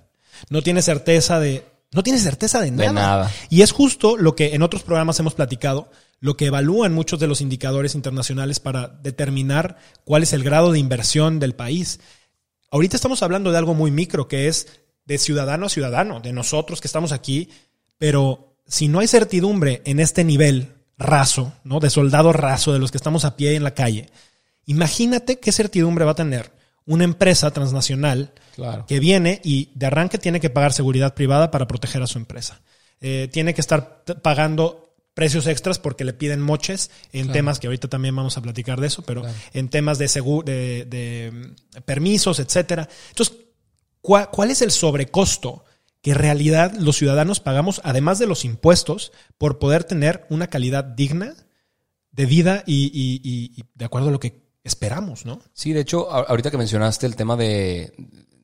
No 0.51 0.63
tienes 0.63 0.85
certeza 0.85 1.41
de. 1.41 1.67
No 1.93 2.03
tienes 2.03 2.23
certeza 2.23 2.61
de 2.61 2.71
nada. 2.71 2.93
nada. 2.93 3.33
Y 3.51 3.63
es 3.63 3.71
justo 3.71 4.17
lo 4.17 4.35
que 4.35 4.55
en 4.55 4.63
otros 4.63 4.83
programas 4.83 5.19
hemos 5.21 5.35
platicado, 5.35 5.91
lo 6.19 6.37
que 6.37 6.47
evalúan 6.47 6.93
muchos 6.93 7.21
de 7.21 7.29
los 7.29 7.41
indicadores 7.41 7.95
internacionales 7.95 8.59
para 8.59 8.89
determinar 8.89 9.79
cuál 10.05 10.25
es 10.25 10.33
el 10.33 10.43
grado 10.43 10.73
de 10.73 10.81
inversión 10.81 11.39
del 11.39 11.55
país. 11.55 12.01
Ahorita 12.71 12.97
estamos 12.97 13.23
hablando 13.23 13.53
de 13.53 13.59
algo 13.59 13.75
muy 13.75 13.93
micro, 13.93 14.27
que 14.27 14.49
es 14.49 14.67
de 15.05 15.19
ciudadano 15.19 15.67
a 15.67 15.69
ciudadano, 15.69 16.21
de 16.21 16.33
nosotros 16.33 16.81
que 16.81 16.89
estamos 16.89 17.13
aquí, 17.13 17.49
pero 17.99 18.57
si 18.67 18.89
no 18.89 18.99
hay 18.99 19.07
certidumbre 19.07 19.83
en 19.85 20.01
este 20.01 20.25
nivel 20.25 20.74
raso, 20.99 21.53
¿no? 21.65 21.81
De 21.81 21.91
soldado 21.91 22.33
raso, 22.33 22.73
de 22.73 22.79
los 22.79 22.91
que 22.91 22.99
estamos 22.99 23.25
a 23.25 23.37
pie 23.37 23.55
en 23.55 23.65
la 23.65 23.75
calle, 23.75 24.11
imagínate 24.67 25.39
qué 25.39 25.53
certidumbre 25.53 26.05
va 26.05 26.13
a 26.13 26.17
tener 26.17 26.53
una 26.87 27.05
empresa 27.05 27.51
transnacional 27.51 28.33
Claro. 28.55 28.87
que 28.87 29.01
viene 29.01 29.41
y 29.43 29.71
de 29.75 29.87
arranque 29.87 30.19
tiene 30.19 30.39
que 30.39 30.51
pagar 30.51 30.73
seguridad 30.73 31.15
privada 31.15 31.51
para 31.51 31.67
proteger 31.67 32.03
a 32.03 32.07
su 32.07 32.19
empresa. 32.19 32.61
Eh, 33.01 33.29
tiene 33.33 33.53
que 33.53 33.61
estar 33.61 34.05
pagando 34.23 34.95
precios 35.13 35.47
extras 35.47 35.79
porque 35.79 36.05
le 36.05 36.13
piden 36.13 36.41
moches 36.41 36.91
en 37.13 37.33
temas 37.33 37.59
que 37.59 37.67
ahorita 37.67 37.89
también 37.89 38.15
vamos 38.15 38.37
a 38.37 38.43
platicar 38.43 38.81
de 38.81 38.89
eso, 38.89 39.03
pero 39.03 39.23
en 39.53 39.69
temas 39.69 39.99
de, 39.99 40.07
de, 40.45 40.85
de, 40.85 41.31
mm, 41.33 41.83
permisos, 41.83 42.39
etcétera. 42.39 42.89
Entonces, 43.11 43.37
¿cuál, 44.01 44.29
¿cuál 44.31 44.51
es 44.51 44.63
el 44.63 44.71
sobrecosto 44.71 45.65
que 46.05 46.11
en 46.11 46.19
realidad 46.19 46.73
los 46.75 46.97
ciudadanos 46.99 47.41
pagamos, 47.41 47.81
además 47.83 48.19
de 48.19 48.27
los 48.27 48.45
impuestos, 48.45 49.11
por 49.39 49.59
poder 49.59 49.85
tener 49.85 50.27
una 50.29 50.49
calidad 50.49 50.85
digna 50.85 51.33
de 52.13 52.27
vida 52.27 52.63
y, 52.67 52.91
y- 52.93 53.21
y- 53.25 53.59
y 53.61 53.65
de 53.75 53.85
acuerdo 53.87 54.09
a 54.09 54.13
lo 54.13 54.21
que 54.21 54.45
esperamos, 54.65 55.25
¿no? 55.25 55.41
Sí, 55.55 55.73
de 55.73 55.81
hecho, 55.81 56.11
ahorita 56.13 56.51
que 56.51 56.59
mencionaste 56.59 57.07
el 57.07 57.17
tema 57.17 57.37
de 57.37 57.95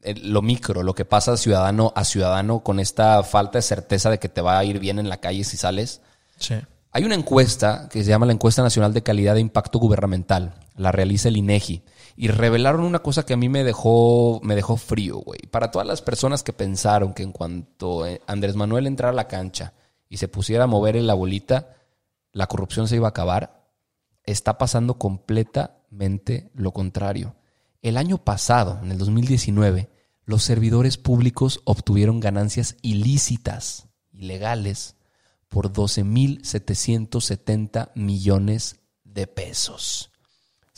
eh, 0.03 0.15
lo 0.23 0.41
micro, 0.41 0.83
lo 0.83 0.95
que 0.95 1.05
pasa 1.05 1.37
ciudadano 1.37 1.93
a 1.95 2.05
ciudadano 2.07 2.61
con 2.65 2.81
esta 2.81 3.23
falta 3.25 3.59
de 3.59 3.63
certeza 3.63 4.09
de 4.09 4.19
que 4.19 4.31
te 4.31 4.41
va 4.41 4.59
a 4.59 4.65
ir 4.65 4.79
bien 4.79 4.99
en 4.99 5.11
la 5.11 5.19
calle 5.21 5.45
si 5.45 5.59
sales. 5.59 6.01
Sí. 6.39 6.55
Hay 6.93 7.05
una 7.05 7.15
encuesta 7.15 7.89
que 7.93 8.03
se 8.03 8.09
llama 8.09 8.25
la 8.25 8.33
Encuesta 8.33 8.63
Nacional 8.63 8.95
de 8.95 9.03
Calidad 9.03 9.35
de 9.35 9.41
Impacto 9.43 9.79
Gubernamental. 9.79 10.55
La 10.77 10.91
realiza 10.93 11.29
el 11.29 11.37
INEGI. 11.37 11.83
Y 12.21 12.29
revelaron 12.29 12.83
una 12.83 12.99
cosa 12.99 13.25
que 13.25 13.33
a 13.33 13.39
mí 13.39 13.49
me 13.49 13.65
dejó, 13.65 14.41
me 14.43 14.55
dejó 14.55 14.77
frío, 14.77 15.21
güey. 15.21 15.41
Para 15.51 15.71
todas 15.71 15.89
las 15.89 16.03
personas 16.03 16.43
que 16.43 16.53
pensaron 16.53 17.15
que 17.15 17.23
en 17.23 17.33
cuanto 17.33 18.07
eh, 18.07 18.21
Andrés 18.27 18.57
Manuel 18.57 18.87
entrara 18.87 19.13
a 19.13 19.17
la 19.17 19.27
cancha 19.27 19.73
y 20.07 20.19
se 20.19 20.29
pusiera 20.29 20.65
a 20.65 20.67
mover 20.67 20.97
en 20.97 21.07
la 21.07 21.15
bolita, 21.15 21.77
la 22.33 22.47
corrupción 22.47 22.89
se 22.89 22.97
iba 22.97 23.07
a 23.07 23.09
acabar, 23.09 23.65
está 24.23 24.59
pasando 24.59 24.99
completamente 24.99 26.51
lo 26.53 26.73
contrario. 26.73 27.37
El 27.81 27.97
año 27.97 28.19
pasado, 28.19 28.81
en 28.83 28.93
el 28.93 28.99
2019, 28.99 29.89
los 30.27 30.43
servidores 30.43 30.99
públicos 30.99 31.63
obtuvieron 31.65 32.21
ganancias 32.21 32.77
ilícitas, 32.83 33.89
ilegales, 34.13 34.97
por 35.49 35.73
12.770 35.73 37.93
millones 37.95 38.77
de 39.05 39.27
pesos. 39.27 40.11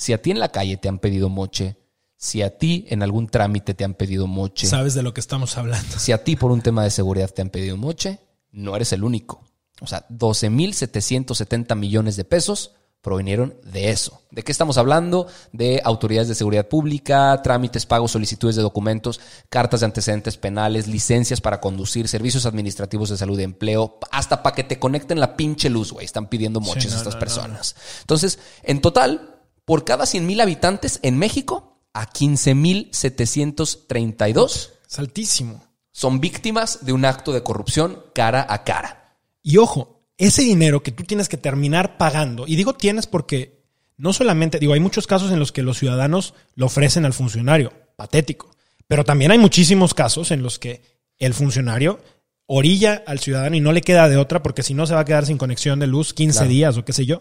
Si 0.03 0.13
a 0.13 0.21
ti 0.21 0.33
en 0.33 0.41
la 0.41 0.49
calle 0.49 0.79
te 0.79 0.89
han 0.89 0.99
pedido 0.99 1.29
moche, 1.29 1.77
si 2.17 2.43
a 2.43 2.59
ti 2.59 2.87
en 2.89 3.05
algún 3.05 3.29
trámite 3.29 3.73
te 3.73 3.85
han 3.85 3.95
pedido 3.95 4.27
moche, 4.27 4.67
Sabes 4.67 4.95
de 4.95 5.03
lo 5.05 5.15
que 5.15 5.21
estamos 5.21 5.57
hablando. 5.57 5.97
si 5.97 6.11
a 6.11 6.25
ti 6.25 6.35
por 6.35 6.51
un 6.51 6.61
tema 6.61 6.83
de 6.83 6.91
seguridad 6.91 7.31
te 7.31 7.41
han 7.41 7.51
pedido 7.51 7.77
moche, 7.77 8.19
no 8.51 8.75
eres 8.75 8.93
el 8.93 9.05
único. 9.05 9.45
O 9.81 9.87
sea, 9.87 10.05
12.770 10.09 11.77
millones 11.77 12.17
de 12.17 12.25
pesos 12.25 12.73
provinieron 13.01 13.55
de 13.63 13.91
eso. 13.91 14.23
¿De 14.33 14.43
qué 14.43 14.51
estamos 14.51 14.77
hablando? 14.77 15.29
De 15.53 15.81
autoridades 15.85 16.27
de 16.27 16.35
seguridad 16.35 16.67
pública, 16.67 17.41
trámites, 17.41 17.87
pagos, 17.87 18.11
solicitudes 18.11 18.57
de 18.57 18.63
documentos, 18.63 19.21
cartas 19.51 19.81
de 19.81 19.87
antecedentes 19.87 20.37
penales, 20.37 20.89
licencias 20.89 21.41
para 21.41 21.61
conducir, 21.61 22.09
servicios 22.09 22.45
administrativos 22.45 23.09
de 23.11 23.17
salud 23.17 23.39
y 23.39 23.45
empleo, 23.45 24.01
hasta 24.11 24.43
para 24.43 24.57
que 24.57 24.65
te 24.65 24.81
conecten 24.81 25.21
la 25.21 25.37
pinche 25.37 25.71
luz, 25.71 25.93
güey. 25.93 26.05
Están 26.05 26.27
pidiendo 26.27 26.59
moches 26.59 26.91
no, 26.91 26.99
estas 26.99 27.15
no, 27.15 27.19
no, 27.19 27.21
personas. 27.21 27.77
Entonces, 28.01 28.41
en 28.65 28.81
total, 28.81 29.32
por 29.65 29.85
cada 29.85 30.07
100 30.07 30.27
mil 30.27 30.41
habitantes 30.41 30.99
en 31.03 31.19
México, 31.19 31.69
a 31.95 32.11
15.732 32.11 34.71
Es 34.89 34.99
altísimo. 34.99 35.63
son 35.91 36.21
víctimas 36.21 36.87
de 36.87 36.93
un 36.93 37.05
acto 37.05 37.33
de 37.33 37.43
corrupción 37.43 38.03
cara 38.15 38.47
a 38.49 38.65
cara. 38.65 39.19
Y 39.43 39.59
ojo, 39.59 40.07
ese 40.17 40.41
dinero 40.43 40.83
que 40.83 40.93
tú 40.93 41.05
tienes 41.05 41.29
que 41.29 41.37
terminar 41.37 41.99
pagando, 41.99 42.47
y 42.47 42.57
digo 42.57 42.75
tienes 42.75 43.07
porque 43.07 43.63
no 43.97 44.13
solamente, 44.13 44.59
digo, 44.59 44.73
hay 44.73 44.81
muchos 44.81 45.07
casos 45.07 45.31
en 45.31 45.39
los 45.39 45.53
que 45.53 45.63
los 45.63 45.79
ciudadanos 45.79 46.35
lo 46.55 46.67
ofrecen 46.67 47.05
al 47.05 47.13
funcionario, 47.13 47.73
patético, 47.97 48.51
pero 48.89 49.05
también 49.05 49.31
hay 49.31 49.39
muchísimos 49.39 49.95
casos 49.95 50.31
en 50.31 50.43
los 50.43 50.59
que 50.59 50.83
el 51.19 51.35
funcionario 51.35 52.01
orilla 52.47 53.03
al 53.07 53.19
ciudadano 53.19 53.57
y 53.57 53.61
no 53.61 53.73
le 53.73 53.81
queda 53.83 54.09
de 54.09 54.17
otra 54.17 54.43
porque 54.43 54.63
si 54.63 54.75
no 54.75 54.87
se 54.87 54.95
va 54.95 55.01
a 55.01 55.05
quedar 55.05 55.27
sin 55.27 55.39
conexión 55.39 55.79
de 55.79 55.87
luz 55.87 56.13
15 56.13 56.39
Claro. 56.41 56.51
días 56.51 56.77
o 56.77 56.85
qué 56.85 56.93
sé 56.93 57.07
yo, 57.07 57.21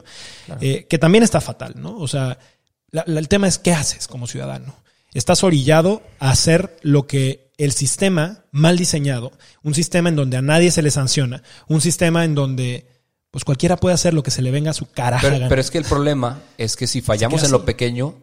eh, 0.59 0.87
que 0.89 0.97
también 0.97 1.23
está 1.23 1.39
fatal, 1.41 1.73
¿no? 1.77 1.97
O 1.97 2.07
sea, 2.07 2.37
la- 2.89 3.03
la- 3.07 3.19
el 3.19 3.27
tema 3.27 3.47
es 3.47 3.57
qué 3.57 3.71
haces 3.73 4.07
como 4.07 4.27
ciudadano. 4.27 4.75
Estás 5.13 5.43
orillado 5.43 6.01
a 6.19 6.31
hacer 6.31 6.75
lo 6.81 7.05
que 7.07 7.51
el 7.57 7.71
sistema 7.73 8.45
mal 8.51 8.77
diseñado, 8.77 9.31
un 9.61 9.73
sistema 9.75 10.09
en 10.09 10.15
donde 10.15 10.37
a 10.37 10.41
nadie 10.41 10.71
se 10.71 10.81
le 10.81 10.89
sanciona, 10.91 11.43
un 11.67 11.79
sistema 11.81 12.25
en 12.25 12.33
donde 12.35 12.87
pues 13.29 13.45
cualquiera 13.45 13.77
puede 13.77 13.93
hacer 13.93 14.13
lo 14.13 14.23
que 14.23 14.31
se 14.31 14.41
le 14.41 14.51
venga 14.51 14.71
a 14.71 14.73
su 14.73 14.87
caraja. 14.91 15.25
Pero, 15.29 15.47
pero 15.47 15.61
es 15.61 15.71
que 15.71 15.77
el 15.77 15.85
problema 15.85 16.41
es 16.57 16.75
que 16.75 16.87
si 16.87 17.01
fallamos 17.01 17.39
queda 17.39 17.45
en 17.47 17.51
lo 17.53 17.63
pequeño, 17.63 18.15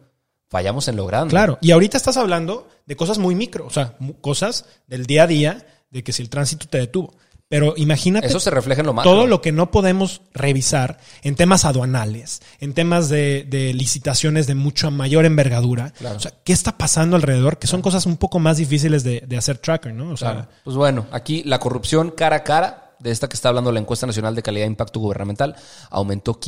fallamos 0.49 0.87
en 0.87 0.97
lo 0.97 1.07
grande. 1.07 1.29
Claro, 1.31 1.57
y 1.61 1.71
ahorita 1.71 1.97
estás 1.97 2.17
hablando 2.17 2.67
de 2.85 2.95
cosas 2.95 3.17
muy 3.17 3.33
micro, 3.33 3.65
o 3.65 3.69
sea, 3.71 3.95
cosas 4.21 4.65
del 4.85 5.05
día 5.07 5.23
a 5.23 5.27
día, 5.27 5.65
de 5.91 6.03
que 6.03 6.11
si 6.13 6.21
el 6.21 6.29
tránsito 6.29 6.67
te 6.67 6.77
detuvo. 6.77 7.15
Pero 7.47 7.73
imagínate 7.77 8.27
Eso 8.27 8.39
se 8.39 8.51
refleja 8.51 8.81
en 8.81 8.85
lo 8.85 8.93
macro. 8.93 9.11
todo 9.11 9.25
lo 9.25 9.41
que 9.41 9.51
no 9.51 9.71
podemos 9.71 10.21
revisar 10.33 10.99
en 11.23 11.33
temas 11.35 11.65
aduanales, 11.65 12.43
en 12.59 12.75
temas 12.75 13.09
de, 13.09 13.43
de 13.49 13.73
licitaciones 13.73 14.45
de 14.45 14.53
mucha 14.53 14.91
mayor 14.91 15.25
envergadura. 15.25 15.89
Claro. 15.97 16.17
O 16.17 16.19
sea, 16.19 16.31
¿qué 16.43 16.53
está 16.53 16.77
pasando 16.77 17.15
alrededor? 17.15 17.57
Que 17.57 17.65
son 17.65 17.81
cosas 17.81 18.05
un 18.05 18.17
poco 18.17 18.37
más 18.37 18.57
difíciles 18.57 19.03
de, 19.03 19.21
de 19.27 19.35
hacer 19.37 19.57
tracker, 19.57 19.95
¿no? 19.95 20.11
O 20.11 20.17
sea, 20.17 20.31
Claro. 20.31 20.47
Pues 20.63 20.75
bueno, 20.77 21.07
aquí 21.11 21.41
la 21.43 21.57
corrupción 21.57 22.11
cara 22.11 22.35
a 22.35 22.43
cara 22.43 22.95
de 22.99 23.09
esta 23.09 23.27
que 23.27 23.33
está 23.35 23.49
hablando 23.49 23.71
la 23.71 23.79
encuesta 23.79 24.05
nacional 24.05 24.35
de 24.35 24.43
calidad 24.43 24.65
de 24.65 24.71
impacto 24.71 24.99
gubernamental, 24.99 25.55
aumentó 25.89 26.39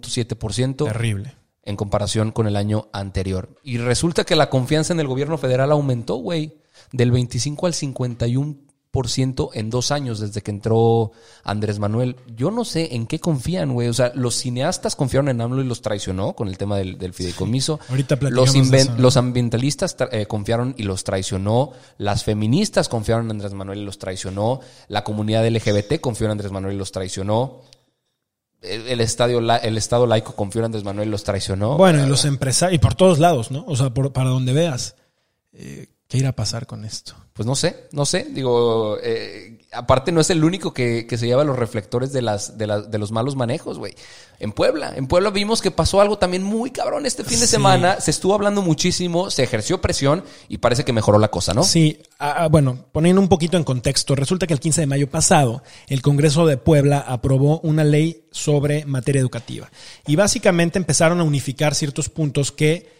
15.7% 0.00 0.84
Terrible. 0.86 1.34
en 1.62 1.76
comparación 1.76 2.30
con 2.32 2.46
el 2.46 2.54
año 2.56 2.88
anterior. 2.92 3.48
Y 3.62 3.78
resulta 3.78 4.24
que 4.24 4.36
la 4.36 4.50
confianza 4.50 4.92
en 4.92 5.00
el 5.00 5.08
gobierno 5.08 5.38
federal 5.38 5.72
aumentó, 5.72 6.16
güey, 6.16 6.58
del 6.92 7.10
25 7.10 7.66
al 7.66 7.72
51% 7.72 8.56
en 9.54 9.70
dos 9.70 9.90
años 9.90 10.20
desde 10.20 10.40
que 10.42 10.50
entró 10.50 11.12
Andrés 11.44 11.78
Manuel. 11.78 12.16
Yo 12.36 12.50
no 12.50 12.64
sé 12.64 12.94
en 12.94 13.06
qué 13.06 13.18
confían, 13.18 13.72
güey. 13.74 13.88
O 13.88 13.92
sea, 13.94 14.12
los 14.14 14.34
cineastas 14.36 14.96
confiaron 14.96 15.28
en 15.28 15.40
AMLO 15.40 15.62
y 15.62 15.66
los 15.66 15.82
traicionó 15.82 16.34
con 16.34 16.48
el 16.48 16.56
tema 16.58 16.76
del, 16.78 16.98
del 16.98 17.12
fideicomiso. 17.12 17.78
Ahorita 17.88 18.16
platicamos 18.18 18.54
los, 18.56 18.70
de 18.70 18.78
eso, 18.78 18.92
¿no? 18.92 18.98
los 19.02 19.16
ambientalistas 19.16 19.96
eh, 20.12 20.26
confiaron 20.26 20.74
y 20.78 20.84
los 20.84 21.04
traicionó. 21.04 21.72
Las 21.98 22.24
feministas 22.24 22.88
confiaron 22.88 23.26
en 23.26 23.32
Andrés 23.32 23.52
Manuel 23.52 23.80
y 23.80 23.84
los 23.84 23.98
traicionó. 23.98 24.60
La 24.88 25.04
comunidad 25.04 25.46
LGBT 25.46 26.00
confió 26.00 26.26
en 26.26 26.32
Andrés 26.32 26.52
Manuel 26.52 26.74
y 26.74 26.78
los 26.78 26.92
traicionó. 26.92 27.60
El, 28.62 28.88
el 28.88 29.00
estadio, 29.00 29.38
el 29.38 29.76
Estado 29.78 30.06
laico 30.06 30.34
confió 30.34 30.60
en 30.60 30.66
Andrés 30.66 30.82
Manuel 30.82 31.08
y 31.08 31.10
los 31.10 31.22
traicionó. 31.24 31.76
Bueno, 31.76 32.04
y 32.04 32.08
los 32.08 32.24
empresarios, 32.24 32.74
y 32.76 32.78
por 32.78 32.94
todos 32.94 33.18
lados, 33.18 33.50
¿no? 33.50 33.64
O 33.68 33.76
sea, 33.76 33.90
por- 33.90 34.12
para 34.12 34.30
donde 34.30 34.52
veas. 34.52 34.96
Eh, 35.52 35.88
¿Qué 36.08 36.18
irá 36.18 36.28
a 36.28 36.36
pasar 36.36 36.68
con 36.68 36.84
esto? 36.84 37.14
Pues 37.32 37.46
no 37.46 37.56
sé, 37.56 37.88
no 37.90 38.06
sé. 38.06 38.28
Digo, 38.30 38.96
eh, 39.02 39.58
aparte 39.72 40.12
no 40.12 40.20
es 40.20 40.30
el 40.30 40.44
único 40.44 40.72
que, 40.72 41.04
que 41.04 41.18
se 41.18 41.26
lleva 41.26 41.42
los 41.42 41.58
reflectores 41.58 42.12
de, 42.12 42.22
las, 42.22 42.56
de, 42.56 42.84
de 42.88 42.98
los 42.98 43.10
malos 43.10 43.34
manejos, 43.34 43.76
güey. 43.76 43.92
En 44.38 44.52
Puebla, 44.52 44.92
en 44.94 45.08
Puebla 45.08 45.30
vimos 45.30 45.60
que 45.60 45.72
pasó 45.72 46.00
algo 46.00 46.16
también 46.16 46.44
muy 46.44 46.70
cabrón 46.70 47.06
este 47.06 47.24
fin 47.24 47.40
de 47.40 47.46
Sí. 47.46 47.50
semana. 47.52 48.00
Se 48.00 48.12
estuvo 48.12 48.34
hablando 48.34 48.62
muchísimo, 48.62 49.30
se 49.32 49.42
ejerció 49.42 49.80
presión 49.80 50.22
y 50.48 50.58
parece 50.58 50.84
que 50.84 50.92
mejoró 50.92 51.18
la 51.18 51.28
cosa, 51.28 51.54
¿no? 51.54 51.64
Sí, 51.64 52.00
ah, 52.20 52.36
ah, 52.44 52.48
bueno, 52.48 52.86
poniendo 52.92 53.20
un 53.20 53.28
poquito 53.28 53.56
en 53.56 53.64
contexto, 53.64 54.14
resulta 54.14 54.46
que 54.46 54.54
el 54.54 54.60
15 54.60 54.82
de 54.82 54.86
mayo 54.86 55.10
pasado 55.10 55.64
el 55.88 56.02
Congreso 56.02 56.46
de 56.46 56.56
Puebla 56.56 57.00
aprobó 57.00 57.58
una 57.64 57.82
ley 57.82 58.28
sobre 58.30 58.84
materia 58.86 59.20
educativa 59.20 59.68
y 60.06 60.14
básicamente 60.14 60.78
empezaron 60.78 61.18
a 61.18 61.24
unificar 61.24 61.74
ciertos 61.74 62.08
puntos 62.10 62.52
que 62.52 62.94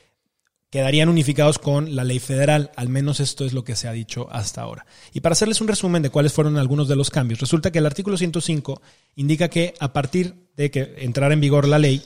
quedarían 0.71 1.09
unificados 1.09 1.59
con 1.59 1.95
la 1.95 2.05
ley 2.05 2.19
federal, 2.19 2.71
al 2.77 2.89
menos 2.89 3.21
esto 3.21 3.45
es 3.45 3.53
lo 3.53 3.65
que 3.65 3.77
se 3.77 3.89
ha 3.89 3.93
dicho 3.93 4.29
hasta 4.31 4.63
ahora. 4.63 4.87
Y 5.13 5.21
para 5.21 5.35
hacerles 5.35 5.61
un 5.61 5.69
resumen 5.69 6.03
de 6.03 6.11
cuáles 6.11 6.33
fueron 6.33 6.59
algunos 6.59 6.89
de 6.89 6.97
los 6.97 7.11
cambios, 7.11 7.41
resulta 7.41 7.71
que 7.71 7.79
el 7.79 7.87
artículo 7.87 8.17
105 8.17 8.83
indica 9.15 9.49
que 9.49 9.75
a 9.79 9.93
partir 9.93 10.35
de 10.57 10.71
que 10.71 10.97
entrara 10.99 11.35
en 11.35 11.41
vigor 11.41 11.69
la 11.69 11.79
ley, 11.79 12.03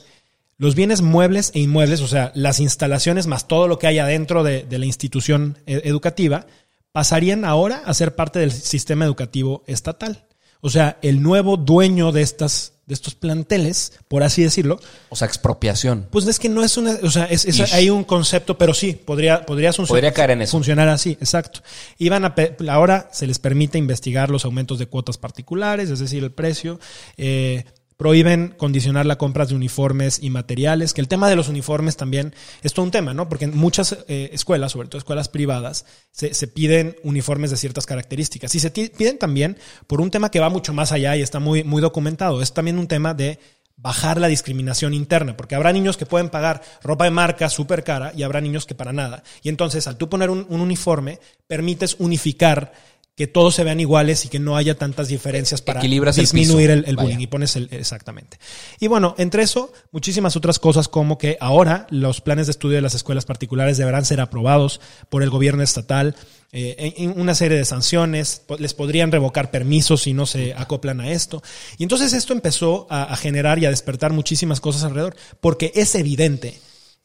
los 0.57 0.75
bienes 0.75 1.01
muebles 1.01 1.51
e 1.55 1.59
inmuebles, 1.59 2.01
o 2.01 2.07
sea, 2.07 2.31
las 2.35 2.59
instalaciones 2.59 3.25
más 3.25 3.47
todo 3.47 3.67
lo 3.67 3.79
que 3.79 3.87
hay 3.87 3.97
adentro 3.97 4.43
de, 4.43 4.63
de 4.63 4.77
la 4.77 4.85
institución 4.85 5.57
eh, 5.65 5.81
educativa, 5.85 6.45
pasarían 6.91 7.45
ahora 7.45 7.81
a 7.85 7.93
ser 7.93 8.15
parte 8.15 8.39
del 8.39 8.51
sistema 8.51 9.05
educativo 9.05 9.63
estatal. 9.65 10.27
O 10.61 10.69
sea, 10.69 10.99
el 11.01 11.23
nuevo 11.23 11.57
dueño 11.57 12.11
de 12.11 12.21
estas 12.21 12.73
de 12.91 12.95
estos 12.95 13.15
planteles, 13.15 13.93
por 14.09 14.21
así 14.21 14.43
decirlo, 14.43 14.77
O 15.07 15.15
sea, 15.15 15.25
expropiación. 15.25 16.07
pues 16.11 16.27
es 16.27 16.39
que 16.39 16.49
no 16.49 16.61
es 16.61 16.75
una, 16.75 16.97
o 17.03 17.09
sea, 17.09 17.23
es, 17.25 17.45
es- 17.45 17.73
hay 17.73 17.89
un 17.89 18.03
concepto, 18.03 18.57
pero 18.57 18.73
sí, 18.73 18.91
podría, 18.93 19.45
podría, 19.45 19.71
Podría 19.71 20.11
caer 20.11 20.31
en 20.31 20.41
eso. 20.41 20.51
funcionar 20.51 20.89
así, 20.89 21.11
exacto. 21.21 21.61
Iban 21.97 22.25
a, 22.25 22.35
ahora 22.69 23.09
se 23.13 23.27
les 23.27 23.39
permite 23.39 23.77
investigar 23.77 24.29
los 24.29 24.43
aumentos 24.43 24.77
de 24.77 24.87
cuotas 24.87 25.17
particulares, 25.17 25.89
es 25.89 25.99
decir, 25.99 26.21
el 26.23 26.31
precio. 26.31 26.79
eh, 27.17 27.63
prohíben 28.01 28.55
condicionar 28.57 29.05
la 29.05 29.19
compra 29.19 29.45
de 29.45 29.53
uniformes 29.53 30.17
y 30.23 30.31
materiales, 30.31 30.91
que 30.95 31.01
el 31.01 31.07
tema 31.07 31.29
de 31.29 31.35
los 31.35 31.49
uniformes 31.49 31.97
también 31.97 32.33
es 32.63 32.73
todo 32.73 32.83
un 32.83 32.89
tema, 32.89 33.13
¿no? 33.13 33.29
Porque 33.29 33.45
en 33.45 33.55
muchas 33.55 33.95
eh, 34.07 34.31
escuelas, 34.33 34.71
sobre 34.71 34.87
todo 34.87 34.97
escuelas 34.97 35.29
privadas, 35.29 35.85
se, 36.11 36.47
piden 36.47 36.95
uniformes 37.03 37.51
de 37.51 37.57
ciertas 37.57 37.85
características. 37.85 38.55
Y 38.55 38.59
se 38.59 38.71
piden 38.71 39.19
también 39.19 39.55
por 39.85 40.01
un 40.01 40.09
tema 40.09 40.31
que 40.31 40.39
va 40.39 40.49
mucho 40.49 40.73
más 40.73 40.91
allá 40.91 41.15
y 41.15 41.21
está 41.21 41.39
muy, 41.39 41.63
muy 41.63 41.79
documentado. 41.79 42.41
Es 42.41 42.55
también 42.55 42.79
un 42.79 42.87
tema 42.87 43.13
de 43.13 43.37
bajar 43.77 44.19
la 44.19 44.29
discriminación 44.29 44.95
interna, 44.95 45.37
porque 45.37 45.53
habrá 45.53 45.71
niños 45.71 45.95
que 45.95 46.07
pueden 46.07 46.29
pagar 46.29 46.63
ropa 46.81 47.03
de 47.03 47.11
marca 47.11 47.49
súper 47.49 47.83
cara 47.83 48.13
y 48.15 48.23
habrá 48.23 48.41
niños 48.41 48.65
que 48.65 48.73
para 48.73 48.93
nada. 48.93 49.21
Y 49.43 49.49
entonces, 49.49 49.85
al 49.85 49.97
tú 49.97 50.09
poner 50.09 50.31
un 50.31 50.47
uniforme, 50.49 51.19
permites 51.45 51.97
unificar 51.99 52.73
que 53.21 53.27
todos 53.27 53.53
se 53.53 53.63
vean 53.63 53.79
iguales 53.79 54.25
y 54.25 54.29
que 54.29 54.39
no 54.39 54.57
haya 54.57 54.79
tantas 54.79 55.07
diferencias 55.07 55.61
para 55.61 55.79
Equilibras 55.79 56.17
el 56.17 56.23
disminuir 56.23 56.71
el, 56.71 56.95
bullying 56.95 57.19
y 57.19 57.27
pones 57.27 57.55
el 57.55 57.67
exactamente. 57.69 58.39
Y 58.79 58.87
bueno, 58.87 59.13
entre 59.19 59.43
eso, 59.43 59.71
muchísimas 59.91 60.35
otras 60.35 60.57
cosas 60.57 60.87
como 60.87 61.19
que 61.19 61.37
ahora 61.39 61.85
los 61.91 62.19
planes 62.19 62.47
de 62.47 62.51
estudio 62.51 62.77
de 62.77 62.81
las 62.81 62.95
escuelas 62.95 63.25
particulares 63.25 63.77
deberán 63.77 64.05
ser 64.05 64.21
aprobados 64.21 64.81
por 65.09 65.21
el 65.21 65.29
gobierno 65.29 65.61
estatal, 65.61 66.15
eh, 66.51 66.95
en- 66.97 67.21
una 67.21 67.35
serie 67.35 67.59
de 67.59 67.65
sanciones, 67.65 68.41
les 68.57 68.73
podrían 68.73 69.11
revocar 69.11 69.51
permisos 69.51 70.01
si 70.01 70.13
no 70.13 70.25
se 70.25 70.55
acoplan 70.55 70.99
a 70.99 71.11
esto. 71.11 71.43
Y 71.77 71.83
entonces 71.83 72.13
esto 72.13 72.33
empezó 72.33 72.87
a, 72.89 73.03
a 73.03 73.15
generar 73.17 73.59
y 73.59 73.67
a 73.67 73.69
despertar 73.69 74.13
muchísimas 74.13 74.59
cosas 74.59 74.83
alrededor, 74.83 75.15
porque 75.41 75.71
es 75.75 75.93
evidente 75.93 76.59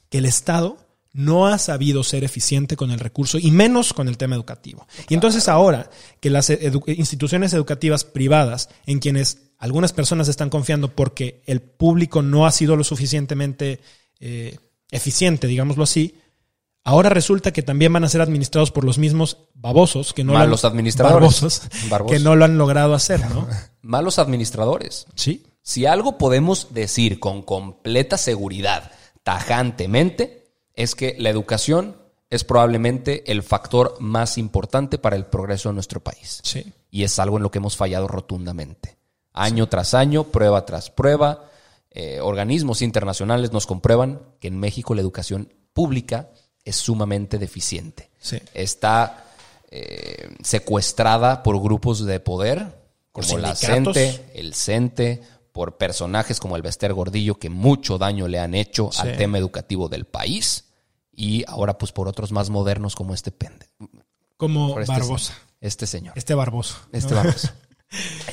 que 0.09 0.17
el 0.17 0.25
Estado 0.25 0.79
no 1.17 1.47
ha 1.47 1.57
sabido 1.59 2.05
ser 2.05 2.25
eficiente 2.25 2.77
con 2.77 2.91
el 2.91 3.01
recurso 3.01 3.39
y 3.39 3.51
menos 3.51 3.93
con 3.95 4.07
el 4.07 4.19
tema 4.19 4.35
educativo. 4.37 4.87
Y 5.09 5.15
entonces 5.15 5.49
ahora 5.49 5.89
que 6.21 6.29
las 6.29 6.51
edu- 6.51 6.83
instituciones 6.99 7.55
educativas 7.55 8.05
privadas, 8.05 8.69
en 8.85 8.99
quienes 8.99 9.39
algunas 9.59 9.95
personas 9.95 10.29
están 10.29 10.51
confiando 10.51 10.95
porque 10.95 11.43
el 11.47 11.63
público 11.63 12.21
no 12.21 12.45
ha 12.45 12.53
sido 12.53 12.77
lo 12.77 12.85
suficientemente 12.85 13.81
eh, 14.21 14.59
eficiente, 14.91 15.47
digámoslo 15.47 15.85
así, 15.85 16.17
ahora 16.85 17.09
resulta 17.09 17.51
que 17.53 17.63
también 17.63 17.93
van 17.95 18.05
a 18.05 18.09
ser 18.11 18.21
administrados 18.21 18.71
por 18.71 18.85
los 18.85 18.99
mismos 18.99 19.39
babosos 19.55 20.13
que 20.13 20.23
no 20.23 20.33
lo 20.35 20.39
han- 20.39 20.45
administradores. 20.71 21.41
barbosos, 21.89 22.11
que 22.11 22.19
no 22.21 22.37
lo 22.37 22.45
han 22.45 22.59
logrado 22.59 22.93
hacer, 22.95 23.21
¿no? 23.31 23.49
Malos 23.81 24.19
administradores. 24.19 25.07
Sí. 25.15 25.45
Si 25.63 25.87
algo 25.87 26.19
podemos 26.19 26.75
decir 26.75 27.19
con 27.19 27.41
completa 27.43 28.19
seguridad, 28.19 28.93
tajantemente, 29.23 30.46
es 30.77 30.95
que 30.95 31.17
la 31.19 31.31
educación 31.31 31.97
es 32.31 32.45
probablemente 32.45 33.31
el 33.31 33.43
factor 33.43 33.97
más 34.01 34.39
importante 34.39 34.99
para 34.99 35.17
el 35.17 35.27
progreso 35.27 35.69
de 35.69 35.75
nuestro 35.75 36.01
país. 36.01 36.41
Sí. 36.43 36.73
Y 36.91 37.05
es 37.05 37.19
algo 37.19 37.37
en 37.37 37.43
lo 37.43 37.51
que 37.51 37.59
hemos 37.59 37.77
fallado 37.77 38.09
rotundamente. 38.09 38.97
Año 39.33 39.69
tras 39.69 39.95
año, 39.95 40.25
prueba 40.25 40.65
tras 40.65 40.91
prueba, 40.91 41.51
eh, 41.91 42.21
organismos 42.21 42.83
internacionales 42.83 43.53
nos 43.53 43.67
comprueban 43.67 44.21
que 44.41 44.49
en 44.49 44.59
México 44.59 44.95
la 44.95 45.01
educación 45.03 45.53
pública 45.73 46.31
es 46.65 46.77
sumamente 46.77 47.39
deficiente. 47.39 48.11
Sí. 48.19 48.39
Está 48.55 49.25
eh, 49.71 50.35
secuestrada 50.43 51.43
por 51.43 51.61
grupos 51.63 52.05
de 52.05 52.21
poder, 52.21 52.67
como 53.13 53.39
la. 53.39 53.55
CENTE, 53.55 54.31
el 54.35 54.55
CENTE, 54.55 55.23
por 55.53 55.77
personajes 55.79 56.41
como 56.41 56.57
el 56.57 56.63
Bester 56.63 56.93
Gordillo, 56.93 57.39
que 57.39 57.49
mucho 57.51 57.99
daño 57.99 58.29
le 58.29 58.41
han 58.41 58.55
hecho 58.55 58.91
Sí. 58.93 59.01
al 59.03 59.17
tema 59.17 59.39
educativo 59.39 59.89
del 59.89 60.05
país, 60.05 60.66
y 61.17 61.45
ahora 61.49 61.79
pues 61.79 61.93
por 61.93 62.07
otros 62.07 62.31
más 62.31 62.51
modernos 62.51 62.95
como 62.95 63.15
este 63.15 63.33
pende. 63.33 63.67
Como 64.37 64.79
este 64.79 64.93
Barbosa. 64.93 65.35
Este 65.61 65.87
señor. 65.87 66.13
Este 66.17 66.35
Barboso. 66.35 66.77
Este. 66.93 67.15
Barbosa. 67.15 67.55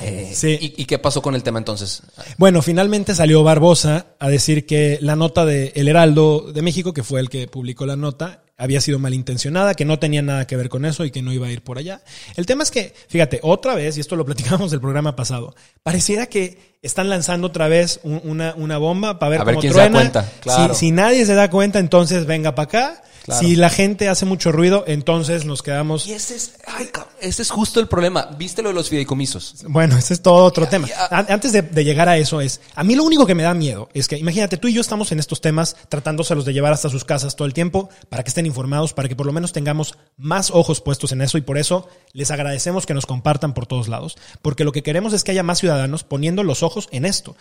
Eh, 0.00 0.32
Sí. 0.34 0.58
¿y, 0.60 0.82
y 0.82 0.84
qué 0.84 0.98
pasó 0.98 1.22
con 1.22 1.36
el 1.36 1.44
tema 1.44 1.60
entonces? 1.60 2.02
Bueno, 2.38 2.60
finalmente 2.60 3.14
salió 3.14 3.44
Barbosa 3.44 4.08
a 4.18 4.28
decir 4.28 4.66
que 4.66 4.98
la 5.00 5.14
nota 5.14 5.44
de 5.46 5.72
El 5.76 5.86
Heraldo 5.86 6.50
de 6.52 6.60
México, 6.60 6.92
que 6.92 7.04
fue 7.04 7.20
el 7.20 7.30
que 7.30 7.46
publicó 7.46 7.86
la 7.86 7.94
nota, 7.94 8.42
había 8.56 8.80
sido 8.80 8.98
malintencionada, 8.98 9.74
que 9.74 9.84
no 9.84 9.98
tenía 10.00 10.22
nada 10.22 10.46
que 10.46 10.56
ver 10.56 10.68
con 10.68 10.84
eso 10.84 11.04
y 11.04 11.10
que 11.10 11.22
no 11.22 11.32
iba 11.32 11.46
a 11.46 11.52
ir 11.52 11.62
por 11.62 11.78
allá. 11.78 12.02
El 12.36 12.46
tema 12.46 12.64
es 12.64 12.72
que, 12.72 12.94
fíjate, 13.08 13.40
otra 13.42 13.74
vez, 13.74 13.96
y 13.96 14.00
esto 14.00 14.16
lo 14.16 14.24
platicamos 14.24 14.70
del 14.70 14.80
programa 14.80 15.16
pasado, 15.16 15.54
pareciera 15.82 16.26
que 16.26 16.73
están 16.84 17.08
lanzando 17.08 17.48
otra 17.48 17.66
vez 17.68 18.00
un- 18.04 18.20
una, 18.24 18.54
una 18.56 18.78
bomba 18.78 19.18
para 19.18 19.30
ver 19.30 19.40
A 19.40 19.44
ver 19.44 19.54
cómo 19.54 19.60
quién 19.62 19.72
se 19.72 19.78
da 19.80 19.90
cuenta, 19.90 20.30
claro. 20.40 20.74
Si, 20.74 20.80
si 20.86 20.92
nadie 20.92 21.26
se 21.26 21.34
da 21.34 21.50
cuenta, 21.50 21.78
entonces 21.78 22.26
venga 22.26 22.54
para 22.54 22.64
acá. 22.64 23.00
Claro. 23.24 23.40
Si 23.40 23.56
la 23.56 23.70
gente 23.70 24.10
hace 24.10 24.26
mucho 24.26 24.52
ruido, 24.52 24.84
entonces 24.86 25.46
nos 25.46 25.62
quedamos... 25.62 26.06
Y 26.06 26.12
ese 26.12 26.36
es, 26.36 26.56
ay, 26.66 26.88
cabrón, 26.92 27.10
ese 27.22 27.40
es 27.40 27.50
justo 27.50 27.80
el 27.80 27.88
problema. 27.88 28.28
¿Viste 28.36 28.60
lo 28.60 28.68
de 28.68 28.74
los 28.74 28.90
fideicomisos? 28.90 29.64
Bueno, 29.66 29.96
ese 29.96 30.12
es 30.12 30.20
todo 30.20 30.44
otro 30.44 30.68
tema. 30.68 30.86
ya. 30.88 31.06
Antes 31.10 31.52
de, 31.52 31.62
de 31.62 31.84
llegar 31.86 32.06
a 32.06 32.18
eso 32.18 32.42
es, 32.42 32.60
a 32.74 32.84
mí 32.84 32.94
lo 32.94 33.02
único 33.02 33.24
que 33.24 33.34
me 33.34 33.42
da 33.42 33.54
miedo 33.54 33.88
es 33.94 34.08
que, 34.08 34.18
imagínate, 34.18 34.58
tú 34.58 34.68
y 34.68 34.74
yo 34.74 34.82
estamos 34.82 35.10
en 35.10 35.20
estos 35.20 35.40
temas 35.40 35.74
tratándoselos 35.88 36.44
de 36.44 36.52
llevar 36.52 36.74
hasta 36.74 36.90
sus 36.90 37.06
casas 37.06 37.34
todo 37.34 37.46
el 37.46 37.54
tiempo 37.54 37.88
para 38.10 38.22
que 38.22 38.28
estén 38.28 38.44
informados, 38.44 38.92
para 38.92 39.08
que 39.08 39.16
por 39.16 39.24
lo 39.24 39.32
menos 39.32 39.52
tengamos 39.54 39.96
más 40.18 40.50
ojos 40.50 40.82
puestos 40.82 41.10
en 41.12 41.22
eso 41.22 41.38
y 41.38 41.40
por 41.40 41.56
eso 41.56 41.88
les 42.12 42.30
agradecemos 42.30 42.84
que 42.84 42.92
nos 42.92 43.06
compartan 43.06 43.54
por 43.54 43.64
todos 43.64 43.88
lados, 43.88 44.18
porque 44.42 44.64
lo 44.64 44.72
que 44.72 44.82
queremos 44.82 45.14
es 45.14 45.24
que 45.24 45.30
haya 45.30 45.42
más 45.42 45.60
ciudadanos 45.60 46.04
poniendo 46.04 46.42
los 46.42 46.62
ojos 46.62 46.73
en 46.90 47.04
esto. 47.04 47.36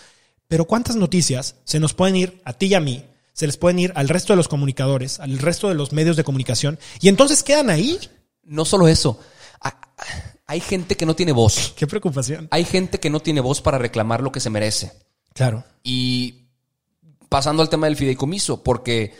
Pero 0.47 0.65
¿cuántas 0.65 0.95
noticias 0.95 1.55
se 1.63 1.79
nos 1.79 1.93
pueden 1.93 2.15
ir 2.15 2.41
a 2.45 2.53
ti 2.53 2.67
y 2.67 2.73
a 2.73 2.79
mí? 2.79 3.05
Se 3.33 3.47
les 3.47 3.57
pueden 3.57 3.79
ir 3.79 3.91
al 3.95 4.09
resto 4.09 4.33
de 4.33 4.37
los 4.37 4.47
comunicadores, 4.47 5.19
al 5.19 5.39
resto 5.39 5.69
de 5.69 5.75
los 5.75 5.91
medios 5.91 6.15
de 6.15 6.23
comunicación, 6.23 6.77
y 7.01 7.07
entonces 7.07 7.41
quedan 7.43 7.69
ahí. 7.69 7.99
No 8.43 8.65
solo 8.65 8.87
eso. 8.87 9.19
Hay 10.45 10.59
gente 10.59 10.97
que 10.97 11.05
no 11.05 11.15
tiene 11.15 11.31
voz. 11.31 11.73
Qué 11.75 11.87
preocupación. 11.87 12.47
Hay 12.51 12.65
gente 12.65 12.99
que 12.99 13.09
no 13.09 13.21
tiene 13.21 13.41
voz 13.41 13.61
para 13.61 13.77
reclamar 13.77 14.21
lo 14.21 14.31
que 14.31 14.41
se 14.41 14.49
merece. 14.49 14.91
Claro. 15.33 15.63
Y 15.81 16.43
pasando 17.29 17.63
al 17.63 17.69
tema 17.69 17.87
del 17.87 17.95
fideicomiso, 17.95 18.61
porque 18.61 19.15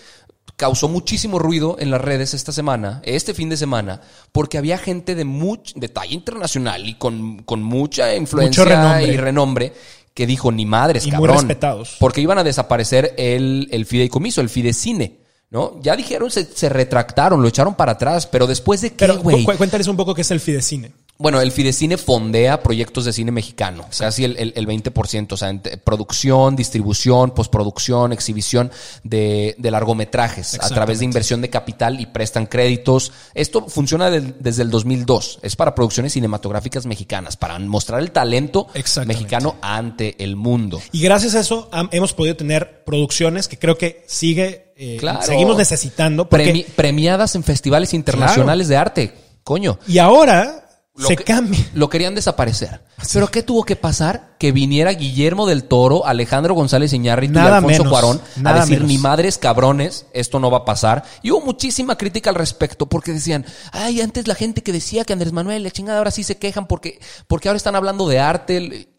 causó 0.56 0.88
muchísimo 0.88 1.39
ruido 1.39 1.78
en 1.80 1.89
las 1.89 2.02
redes 2.02 2.34
esta 2.34 2.52
semana, 2.52 3.02
este 3.04 3.34
fin 3.34 3.49
de 3.49 3.58
semana, 3.58 4.02
porque 4.32 4.58
había 4.58 4.78
gente 4.78 5.15
de, 5.15 5.26
much, 5.26 5.73
de 5.73 5.89
talla 5.89 6.13
internacional 6.13 6.88
y 6.88 6.95
con, 6.95 7.41
con 7.43 7.63
mucha 7.63 8.15
influencia 8.15 8.63
renombre. 8.65 9.13
y 9.13 9.17
renombre 9.17 9.73
que 10.13 10.28
dijo, 10.28 10.52
ni 10.52 10.65
madres, 10.65 11.04
Y 11.06 11.08
muy 11.12 11.13
cabrón. 11.28 11.38
respetados. 11.38 11.95
Porque 11.99 12.21
iban 12.21 12.38
a 12.38 12.43
desaparecer 12.43 13.13
el, 13.17 13.67
el 13.71 13.86
fideicomiso, 13.86 14.41
el 14.41 14.49
fidecine. 14.49 15.19
¿No? 15.49 15.80
Ya 15.84 15.95
dijeron, 15.95 16.32
se, 16.32 16.45
se 16.45 16.67
retractaron, 16.67 17.39
lo 17.43 17.47
echaron 17.47 17.76
para 17.76 17.91
atrás, 17.91 18.26
pero 18.26 18.47
después 18.47 18.82
de 18.82 18.93
qué, 18.93 19.06
güey. 19.08 19.45
cu- 19.45 19.54
cuéntales 19.56 19.88
un 19.88 19.95
poco 19.95 20.15
qué 20.15 20.21
es 20.21 20.32
el 20.32 20.39
Fidecine. 20.39 20.91
Bueno, 21.24 21.40
el 21.40 21.54
Fidecine 21.54 21.96
fondea 21.98 22.62
proyectos 22.62 23.06
de 23.06 23.14
cine 23.14 23.32
mexicano, 23.32 23.86
sea, 23.92 24.10
así 24.10 24.26
el, 24.26 24.36
el, 24.38 24.52
el 24.58 24.68
20%, 24.68 25.32
o 25.32 25.38
sea, 25.38 25.50
en 25.52 25.62
te- 25.62 25.78
producción, 25.78 26.58
distribución, 26.58 27.32
postproducción, 27.32 28.12
exhibición 28.12 28.70
de, 29.06 29.56
de 29.58 29.72
largometrajes 29.72 30.60
a 30.62 30.68
través 30.68 31.00
de 31.00 31.06
inversión 31.06 31.40
de 31.42 31.50
capital 31.50 32.02
y 32.02 32.08
prestan 32.08 32.46
créditos. 32.46 33.14
Esto 33.36 33.66
funciona 33.70 34.10
del- 34.10 34.36
desde 34.42 34.64
el 34.64 34.70
2002, 34.70 35.40
es 35.44 35.56
para 35.56 35.74
producciones 35.74 36.12
cinematográficas 36.12 36.86
mexicanas, 36.86 37.38
para 37.38 37.58
mostrar 37.58 38.02
el 38.02 38.12
talento 38.12 38.68
mexicano 39.06 39.56
ante 39.62 40.22
el 40.22 40.36
mundo. 40.36 40.82
Y 40.92 41.00
gracias 41.04 41.36
a 41.36 41.40
eso 41.40 41.70
hemos 41.92 42.12
podido 42.12 42.36
tener 42.36 42.84
producciones 42.84 43.48
que 43.48 43.58
creo 43.58 43.78
que 43.78 44.04
sigue, 44.08 44.74
eh, 44.76 44.98
Claro. 45.00 45.22
seguimos 45.22 45.56
necesitando. 45.56 46.28
Porque, 46.28 46.52
Premi- 46.54 46.66
premiadas 46.76 47.36
en 47.36 47.44
festivales 47.46 47.94
internacionales 47.94 48.68
de 48.68 48.76
arte, 48.76 49.14
coño. 49.46 49.80
y 49.88 50.00
ahora 50.00 50.60
Lo 50.96 51.08
se 51.08 51.16
que- 51.16 51.24
cambia. 51.24 51.60
Lo 51.74 51.90
querían 51.90 52.14
desaparecer. 52.14 52.82
¿Pero 53.12 53.28
qué 53.30 53.42
tuvo 53.42 53.64
que 53.64 53.76
pasar? 53.76 54.36
Que 54.38 54.52
viniera 54.52 54.92
Guillermo 54.94 55.48
del 55.48 55.64
Toro, 55.64 56.06
Alejandro 56.06 56.54
González 56.54 56.94
Iñárritu 56.94 57.34
y 57.40 57.42
Alfonso 57.42 57.68
menos, 57.84 57.88
Cuarón 57.90 58.22
a 58.46 58.54
decir, 58.54 58.76
menos. 58.76 58.88
ni 58.88 58.98
madres 59.00 59.38
cabrones, 59.40 60.06
esto 60.14 60.40
no 60.40 60.52
va 60.52 60.60
a 60.60 60.66
pasar. 60.66 61.04
Y 61.24 61.32
hubo 61.32 61.42
muchísima 61.42 61.98
crítica 61.98 62.30
al 62.30 62.36
respecto 62.36 62.88
porque 62.88 63.12
decían, 63.12 63.44
ay, 63.72 64.02
antes 64.02 64.28
la 64.28 64.36
gente 64.36 64.62
que 64.62 64.72
decía 64.72 65.04
que 65.04 65.14
Andrés 65.14 65.34
Manuel, 65.34 65.64
la 65.64 65.72
chingada, 65.72 65.98
ahora 65.98 66.12
sí 66.12 66.24
se 66.24 66.38
quejan 66.38 66.68
porque, 66.68 67.00
porque 67.28 67.50
ahora 67.50 67.58
están 67.58 67.76
hablando 67.76 68.08
de 68.08 68.20
arte. 68.20 68.90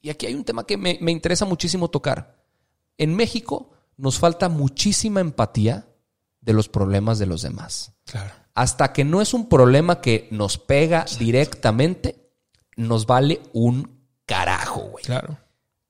Y 0.00 0.10
aquí 0.10 0.26
hay 0.26 0.34
un 0.34 0.44
tema 0.44 0.64
que 0.64 0.76
me, 0.76 0.98
me 1.00 1.10
interesa 1.10 1.44
muchísimo 1.46 1.90
tocar. 1.90 2.38
En 2.96 3.14
México 3.16 3.70
nos 3.96 4.18
falta 4.18 4.48
muchísima 4.48 5.20
empatía 5.20 5.88
de 6.40 6.52
los 6.52 6.68
problemas 6.68 7.18
de 7.18 7.26
los 7.26 7.42
demás 7.42 7.92
Claro. 8.06 8.32
Hasta 8.60 8.92
que 8.92 9.04
no 9.04 9.22
es 9.22 9.32
un 9.32 9.48
problema 9.48 10.02
que 10.02 10.28
nos 10.30 10.58
pega 10.58 11.06
directamente, 11.18 12.30
nos 12.76 13.06
vale 13.06 13.40
un 13.54 14.06
carajo, 14.26 14.82
güey. 14.82 15.02
Claro. 15.04 15.38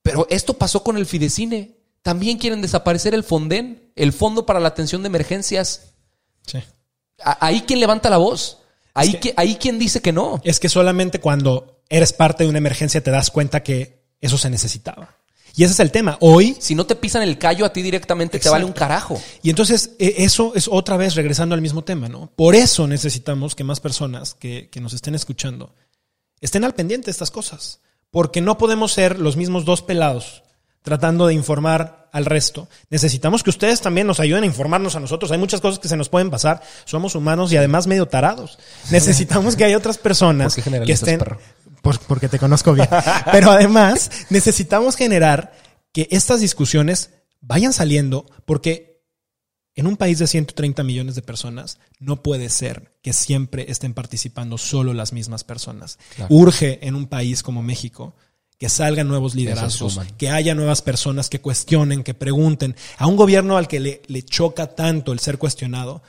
Pero 0.02 0.26
esto 0.30 0.54
pasó 0.54 0.84
con 0.84 0.96
el 0.96 1.04
Fidecine. 1.06 1.76
También 2.02 2.38
quieren 2.38 2.62
desaparecer 2.62 3.12
el 3.12 3.24
Fonden, 3.24 3.90
el 3.96 4.12
Fondo 4.12 4.46
para 4.46 4.60
la 4.60 4.68
Atención 4.68 5.02
de 5.02 5.08
Emergencias. 5.08 5.94
Sí. 6.46 6.60
Ahí 7.24 7.62
quien 7.62 7.80
levanta 7.80 8.08
la 8.08 8.18
voz. 8.18 8.58
Ahí, 8.94 9.14
que- 9.14 9.34
ahí 9.36 9.56
quien 9.56 9.78
dice 9.80 10.00
que 10.00 10.12
no. 10.12 10.40
Es 10.44 10.60
que 10.60 10.68
solamente 10.68 11.18
cuando 11.20 11.82
eres 11.88 12.12
parte 12.12 12.44
de 12.44 12.50
una 12.50 12.58
emergencia 12.58 13.02
te 13.02 13.10
das 13.10 13.30
cuenta 13.32 13.64
que 13.64 14.06
eso 14.20 14.38
se 14.38 14.48
necesitaba. 14.48 15.16
Y 15.56 15.64
ese 15.64 15.74
es 15.74 15.80
el 15.80 15.90
tema. 15.90 16.16
Hoy 16.20 16.56
Si 16.58 16.74
no 16.74 16.86
te 16.86 16.96
pisan 16.96 17.22
el 17.22 17.38
callo 17.38 17.64
a 17.64 17.72
ti 17.72 17.82
directamente, 17.82 18.38
te 18.38 18.48
vale 18.48 18.64
un 18.64 18.72
carajo. 18.72 19.20
Y 19.42 19.50
entonces 19.50 19.92
e- 19.98 20.14
eso 20.18 20.52
es 20.54 20.68
otra 20.68 20.96
vez 20.96 21.14
regresando 21.14 21.54
al 21.54 21.60
mismo 21.60 21.82
tema, 21.82 22.08
¿no? 22.08 22.30
Por 22.36 22.54
eso 22.54 22.86
necesitamos 22.86 23.54
que 23.54 23.64
más 23.64 23.80
personas 23.80 24.34
que, 24.34 24.68
que 24.70 24.80
nos 24.80 24.92
estén 24.92 25.14
escuchando 25.14 25.74
estén 26.40 26.64
al 26.64 26.74
pendiente 26.74 27.06
de 27.06 27.12
estas 27.12 27.30
cosas. 27.30 27.80
Porque 28.10 28.40
no 28.40 28.58
podemos 28.58 28.92
ser 28.92 29.18
los 29.18 29.36
mismos 29.36 29.64
dos 29.64 29.82
pelados 29.82 30.42
tratando 30.82 31.26
de 31.26 31.34
informar 31.34 32.08
al 32.12 32.24
resto. 32.24 32.68
Necesitamos 32.88 33.42
que 33.42 33.50
ustedes 33.50 33.80
también 33.80 34.06
nos 34.06 34.20
ayuden 34.20 34.42
a 34.42 34.46
informarnos 34.46 34.96
a 34.96 35.00
nosotros. 35.00 35.30
Hay 35.30 35.38
muchas 35.38 35.60
cosas 35.60 35.78
que 35.78 35.88
se 35.88 35.96
nos 35.96 36.08
pueden 36.08 36.30
pasar. 36.30 36.62
Somos 36.84 37.14
humanos 37.14 37.52
y 37.52 37.56
además 37.56 37.86
medio 37.86 38.06
tarados. 38.06 38.58
Necesitamos 38.90 39.56
que 39.56 39.64
haya 39.64 39.76
otras 39.76 39.98
personas 39.98 40.54
¿Por 40.54 40.64
qué 40.64 40.80
que 40.80 40.92
estén... 40.92 41.18
perro? 41.18 41.38
Por- 41.82 41.98
porque 42.00 42.28
te 42.28 42.38
conozco 42.38 42.72
bien. 42.74 42.88
Pero 43.32 43.50
además 43.50 44.10
necesitamos 44.30 44.96
generar 44.96 45.52
que 45.92 46.08
estas 46.10 46.40
discusiones 46.40 47.10
vayan 47.40 47.72
saliendo 47.72 48.26
porque 48.44 49.02
en 49.74 49.86
un 49.86 49.96
país 49.96 50.18
de 50.18 50.26
130 50.26 50.82
millones 50.82 51.14
de 51.14 51.22
personas 51.22 51.78
no 51.98 52.22
puede 52.22 52.48
ser 52.50 52.92
que 53.02 53.12
siempre 53.12 53.66
estén 53.70 53.94
participando 53.94 54.58
solo 54.58 54.92
las 54.92 55.12
mismas 55.12 55.42
personas. 55.44 55.98
Urge 56.28 56.86
en 56.86 56.94
un 56.96 57.06
país 57.06 57.42
como 57.42 57.62
México 57.62 58.14
que 58.58 58.68
salgan 58.68 59.08
nuevos 59.08 59.34
liderazgos, 59.34 59.94
suman. 59.94 60.06
que 60.18 60.28
haya 60.28 60.54
nuevas 60.54 60.82
personas 60.82 61.30
que 61.30 61.40
cuestionen, 61.40 62.02
que 62.04 62.12
pregunten. 62.12 62.76
A 62.98 63.06
un 63.06 63.16
gobierno 63.16 63.56
al 63.56 63.68
que 63.68 63.80
le, 63.80 64.02
le 64.06 64.22
choca 64.22 64.74
tanto 64.74 65.12
el 65.12 65.18
ser 65.18 65.38
cuestionado, 65.38 66.02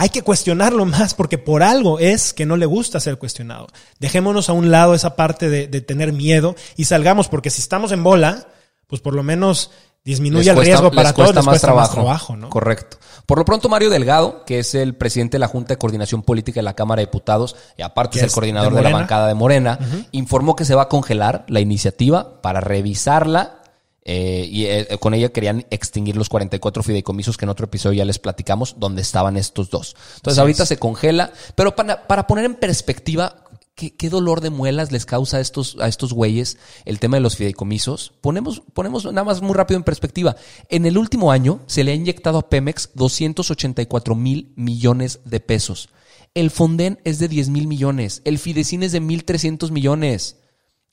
hay 0.00 0.08
que 0.08 0.22
cuestionarlo 0.22 0.86
más 0.86 1.12
porque 1.12 1.36
por 1.36 1.62
algo 1.62 1.98
es 1.98 2.32
que 2.32 2.46
no 2.46 2.56
le 2.56 2.64
gusta 2.64 3.00
ser 3.00 3.18
cuestionado. 3.18 3.66
Dejémonos 3.98 4.48
a 4.48 4.54
un 4.54 4.70
lado 4.70 4.94
esa 4.94 5.14
parte 5.14 5.50
de, 5.50 5.66
de 5.66 5.82
tener 5.82 6.14
miedo 6.14 6.56
y 6.78 6.86
salgamos 6.86 7.28
porque 7.28 7.50
si 7.50 7.60
estamos 7.60 7.92
en 7.92 8.02
bola, 8.02 8.48
pues 8.86 9.02
por 9.02 9.12
lo 9.12 9.22
menos 9.22 9.70
disminuye 10.02 10.50
el 10.50 10.56
riesgo 10.56 10.90
para 10.90 11.08
les 11.08 11.14
todos, 11.14 11.32
cuesta 11.32 11.40
les 11.40 11.44
más 11.44 11.52
cuesta 11.52 11.66
trabajo. 11.66 11.96
más 11.96 12.04
trabajo, 12.04 12.36
¿no? 12.38 12.48
Correcto. 12.48 12.96
Por 13.26 13.36
lo 13.36 13.44
pronto, 13.44 13.68
Mario 13.68 13.90
Delgado, 13.90 14.46
que 14.46 14.60
es 14.60 14.74
el 14.74 14.94
presidente 14.94 15.34
de 15.34 15.40
la 15.40 15.48
Junta 15.48 15.74
de 15.74 15.78
Coordinación 15.78 16.22
Política 16.22 16.60
de 16.60 16.64
la 16.64 16.74
Cámara 16.74 17.00
de 17.00 17.06
Diputados 17.06 17.54
y 17.76 17.82
aparte 17.82 18.20
es 18.20 18.24
el 18.24 18.32
coordinador 18.32 18.72
de 18.72 18.78
de, 18.78 18.84
la 18.84 18.96
bancada 18.96 19.28
de 19.28 19.34
Morena, 19.34 19.78
informó 20.12 20.56
que 20.56 20.64
se 20.64 20.74
va 20.74 20.84
a 20.84 20.88
congelar 20.88 21.44
la 21.48 21.60
iniciativa 21.60 22.40
para 22.40 22.60
revisarla. 22.62 23.59
Eh, 24.02 24.48
y 24.50 24.66
eh, 24.66 24.88
con 24.98 25.14
ella 25.14 25.30
querían 25.30 25.66
extinguir 25.70 26.16
los 26.16 26.28
44 26.28 26.82
fideicomisos 26.82 27.36
que 27.36 27.44
en 27.44 27.50
otro 27.50 27.66
episodio 27.66 27.98
ya 27.98 28.04
les 28.04 28.18
platicamos 28.18 28.76
donde 28.78 29.02
estaban 29.02 29.36
estos 29.36 29.70
dos. 29.70 29.94
Entonces 30.16 30.38
ahorita 30.38 30.66
se 30.66 30.78
congela, 30.78 31.32
pero 31.54 31.76
para, 31.76 32.06
para 32.06 32.26
poner 32.26 32.44
en 32.44 32.54
perspectiva 32.54 33.44
¿Qué, 33.76 33.96
qué 33.96 34.10
dolor 34.10 34.42
de 34.42 34.50
muelas 34.50 34.92
les 34.92 35.06
causa 35.06 35.38
a 35.38 35.40
estos, 35.40 35.78
a 35.80 35.88
estos 35.88 36.12
güeyes 36.12 36.58
el 36.84 36.98
tema 36.98 37.16
de 37.16 37.22
los 37.22 37.36
fideicomisos? 37.36 38.12
Ponemos, 38.20 38.62
ponemos 38.74 39.06
nada 39.06 39.24
más 39.24 39.40
muy 39.40 39.54
rápido 39.54 39.78
en 39.78 39.84
perspectiva. 39.84 40.36
En 40.68 40.84
el 40.84 40.98
último 40.98 41.32
año 41.32 41.60
se 41.66 41.82
le 41.82 41.92
ha 41.92 41.94
inyectado 41.94 42.36
a 42.36 42.50
Pemex 42.50 42.90
284 42.94 44.14
mil 44.14 44.52
millones 44.54 45.20
de 45.24 45.40
pesos. 45.40 45.88
El 46.34 46.50
Fonden 46.50 47.00
es 47.04 47.18
de 47.18 47.28
10 47.28 47.48
mil 47.48 47.66
millones. 47.66 48.22
El 48.24 48.38
Fidecine 48.38 48.86
es 48.86 48.92
de 48.92 49.00
1.300 49.00 49.70
millones. 49.70 50.39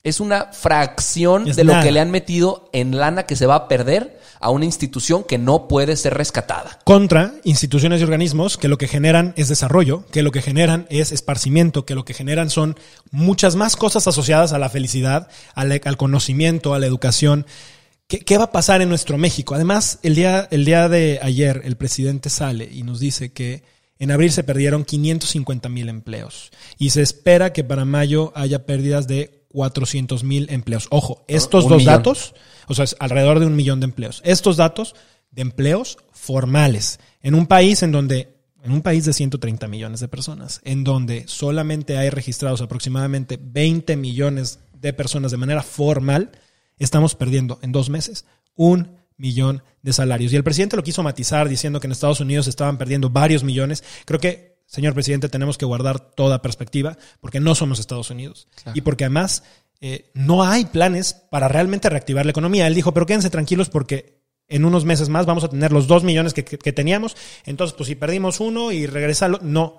Es 0.04 0.20
una 0.20 0.52
fracción 0.52 1.48
Es 1.48 1.56
de 1.56 1.64
lo 1.64 1.80
que 1.80 1.90
le 1.90 2.00
han 2.00 2.10
metido 2.10 2.70
en 2.72 2.96
lana 2.96 3.24
que 3.24 3.36
se 3.36 3.46
va 3.46 3.56
a 3.56 3.68
perder 3.68 4.18
a 4.40 4.50
una 4.50 4.64
institución 4.64 5.24
que 5.24 5.38
no 5.38 5.68
puede 5.68 5.96
ser 5.96 6.14
rescatada. 6.14 6.78
Contra 6.84 7.34
instituciones 7.44 8.00
y 8.00 8.04
organismos 8.04 8.56
que 8.56 8.68
lo 8.68 8.78
que 8.78 8.88
generan 8.88 9.34
es 9.36 9.48
desarrollo, 9.48 10.04
que 10.12 10.22
lo 10.22 10.30
que 10.30 10.42
generan 10.42 10.86
es 10.90 11.12
esparcimiento, 11.12 11.84
que 11.84 11.94
lo 11.94 12.04
que 12.04 12.14
generan 12.14 12.50
son 12.50 12.76
muchas 13.10 13.56
más 13.56 13.76
cosas 13.76 14.06
asociadas 14.06 14.52
a 14.52 14.58
la 14.58 14.68
felicidad, 14.68 15.28
al, 15.54 15.80
al 15.84 15.96
conocimiento, 15.96 16.74
a 16.74 16.78
la 16.78 16.86
educación. 16.86 17.46
¿Qué, 18.06 18.20
qué 18.20 18.38
va 18.38 18.44
a 18.44 18.52
pasar 18.52 18.80
en 18.80 18.88
nuestro 18.88 19.18
México? 19.18 19.54
Además, 19.54 19.98
el 20.02 20.14
día, 20.14 20.46
el 20.50 20.64
día 20.64 20.88
de 20.88 21.18
ayer 21.22 21.62
el 21.64 21.76
presidente 21.76 22.30
sale 22.30 22.68
y 22.72 22.84
nos 22.84 23.00
dice 23.00 23.32
que 23.32 23.64
en 23.98 24.12
abril 24.12 24.30
se 24.30 24.44
perdieron 24.44 24.84
550 24.84 25.68
mil 25.68 25.88
empleos 25.88 26.50
y 26.78 26.90
se 26.90 27.02
espera 27.02 27.52
que 27.52 27.64
para 27.64 27.84
mayo 27.84 28.32
haya 28.36 28.64
pérdidas 28.64 29.08
de 29.08 29.37
400 29.58 30.22
mil 30.22 30.46
empleos. 30.50 30.86
Ojo, 30.90 31.24
estos 31.26 31.64
Un 31.64 31.70
dos 31.70 31.78
millón. 31.78 31.94
datos, 31.94 32.34
o 32.68 32.74
sea, 32.74 32.84
es 32.84 32.94
alrededor 33.00 33.40
de 33.40 33.46
un 33.46 33.56
millón 33.56 33.80
de 33.80 33.86
empleos. 33.86 34.22
Estos 34.24 34.56
datos 34.56 34.94
de 35.32 35.42
empleos 35.42 35.98
formales 36.12 37.00
en 37.22 37.34
un 37.34 37.48
país 37.48 37.82
en 37.82 37.90
donde 37.90 38.36
en 38.62 38.70
un 38.70 38.82
país 38.82 39.04
de 39.04 39.12
130 39.12 39.66
millones 39.66 39.98
de 39.98 40.06
personas, 40.06 40.60
en 40.62 40.84
donde 40.84 41.24
solamente 41.26 41.98
hay 41.98 42.08
registrados 42.08 42.60
aproximadamente 42.60 43.36
20 43.42 43.96
millones 43.96 44.60
de 44.74 44.92
personas 44.92 45.32
de 45.32 45.38
manera 45.38 45.64
formal, 45.64 46.30
estamos 46.78 47.16
perdiendo 47.16 47.58
en 47.60 47.72
dos 47.72 47.90
meses 47.90 48.26
un 48.54 48.96
millón 49.16 49.64
de 49.82 49.92
salarios. 49.92 50.32
Y 50.32 50.36
el 50.36 50.44
presidente 50.44 50.76
lo 50.76 50.84
quiso 50.84 51.02
matizar 51.02 51.48
diciendo 51.48 51.80
que 51.80 51.88
en 51.88 51.92
Estados 51.92 52.20
Unidos 52.20 52.46
estaban 52.46 52.78
perdiendo 52.78 53.10
varios 53.10 53.42
millones. 53.42 53.82
Creo 54.04 54.20
que, 54.20 54.57
señor 54.68 54.94
presidente, 54.94 55.28
tenemos 55.28 55.58
que 55.58 55.64
guardar 55.66 55.98
toda 55.98 56.40
perspectiva 56.42 56.96
porque 57.20 57.40
no 57.40 57.54
somos 57.56 57.80
Estados 57.80 58.10
Unidos. 58.10 58.46
Y 58.74 58.82
porque 58.82 59.04
además 59.04 59.42
eh, 59.80 60.10
no 60.14 60.44
hay 60.44 60.66
planes 60.66 61.14
para 61.30 61.48
realmente 61.48 61.88
reactivar 61.88 62.24
la 62.26 62.30
economía. 62.30 62.66
Él 62.66 62.74
dijo, 62.74 62.94
pero 62.94 63.06
quédense 63.06 63.30
tranquilos 63.30 63.68
porque 63.70 64.18
en 64.46 64.64
unos 64.64 64.84
meses 64.84 65.08
más 65.08 65.26
vamos 65.26 65.44
a 65.44 65.48
tener 65.48 65.72
los 65.72 65.86
dos 65.88 66.04
millones 66.04 66.32
que, 66.34 66.44
que- 66.44 66.58
que 66.58 66.72
teníamos. 66.72 67.16
Entonces, 67.44 67.74
pues 67.76 67.88
si 67.88 67.94
perdimos 67.96 68.40
uno 68.40 68.70
y 68.72 68.86
regresarlo, 68.86 69.40
no. 69.42 69.76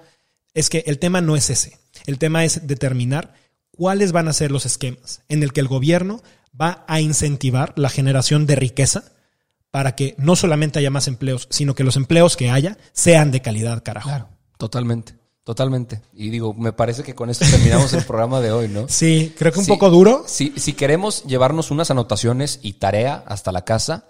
Es 0.54 0.70
que 0.70 0.84
el 0.88 1.00
tema 1.00 1.22
no 1.22 1.36
es 1.36 1.50
ese. 1.50 1.78
El 2.06 2.18
tema 2.18 2.44
es 2.44 2.68
determinar 2.68 3.34
cuáles 3.72 4.12
van 4.12 4.28
a 4.28 4.34
ser 4.34 4.52
los 4.52 4.66
esquemas 4.66 5.22
en 5.30 5.42
el 5.44 5.54
que 5.54 5.60
el 5.62 5.68
gobierno 5.68 6.22
va 6.60 6.84
a 6.88 7.00
incentivar 7.02 7.74
la 7.78 7.90
generación 7.90 8.46
de 8.48 8.56
riqueza 8.56 9.04
para 9.72 9.96
que 9.96 10.16
no 10.18 10.36
solamente 10.36 10.80
haya 10.80 10.90
más 10.90 11.08
empleos, 11.08 11.48
sino 11.52 11.76
que 11.76 11.84
los 11.84 11.96
empleos 11.96 12.36
que 12.36 12.50
haya 12.50 12.78
sean 12.92 13.30
de 13.32 13.42
calidad, 13.42 13.84
carajo. 13.84 14.10
Totalmente, 14.60 15.16
totalmente. 15.46 16.02
Y 16.12 16.30
digo, 16.30 16.54
me 16.54 16.74
parece 16.74 17.02
que 17.02 17.16
con 17.16 17.30
esto 17.30 17.46
terminamos 17.50 17.94
el 17.94 18.04
programa 18.04 18.42
de 18.42 18.52
hoy, 18.52 18.68
¿no? 18.68 18.86
Sí, 18.90 19.34
creo 19.38 19.54
que 19.54 19.60
un 19.60 19.66
poco 19.66 19.90
duro. 19.90 20.26
Si, 20.28 20.52
si 20.58 20.74
queremos 20.74 21.24
llevarnos 21.24 21.72
unas 21.72 21.90
anotaciones 21.92 22.60
y 22.62 22.74
tarea 22.74 23.24
hasta 23.26 23.54
la 23.54 23.64
casa, 23.64 24.06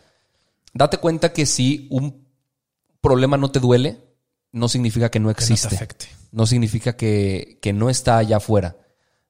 date 0.74 0.98
cuenta 0.98 1.34
que 1.34 1.46
si 1.46 1.88
un 1.92 2.26
problema 3.00 3.38
no 3.38 3.52
te 3.52 3.60
duele, 3.60 4.04
no 4.52 4.68
significa 4.70 5.12
que 5.12 5.20
no 5.20 5.28
Que 5.28 5.34
no 5.34 5.38
te 5.38 5.44
existe. 5.54 5.76
afecte. 5.76 6.08
no 6.32 6.48
significa 6.48 6.98
que, 6.98 7.60
que 7.62 7.72
no 7.72 7.92
está 7.92 8.18
allá 8.18 8.38
afuera 8.38 8.78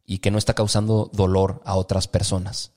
y 0.06 0.20
que 0.20 0.32
no 0.32 0.38
está 0.38 0.54
causando 0.54 1.10
dolor 1.12 1.62
a 1.66 1.76
otras 1.76 2.08
personas. 2.08 2.72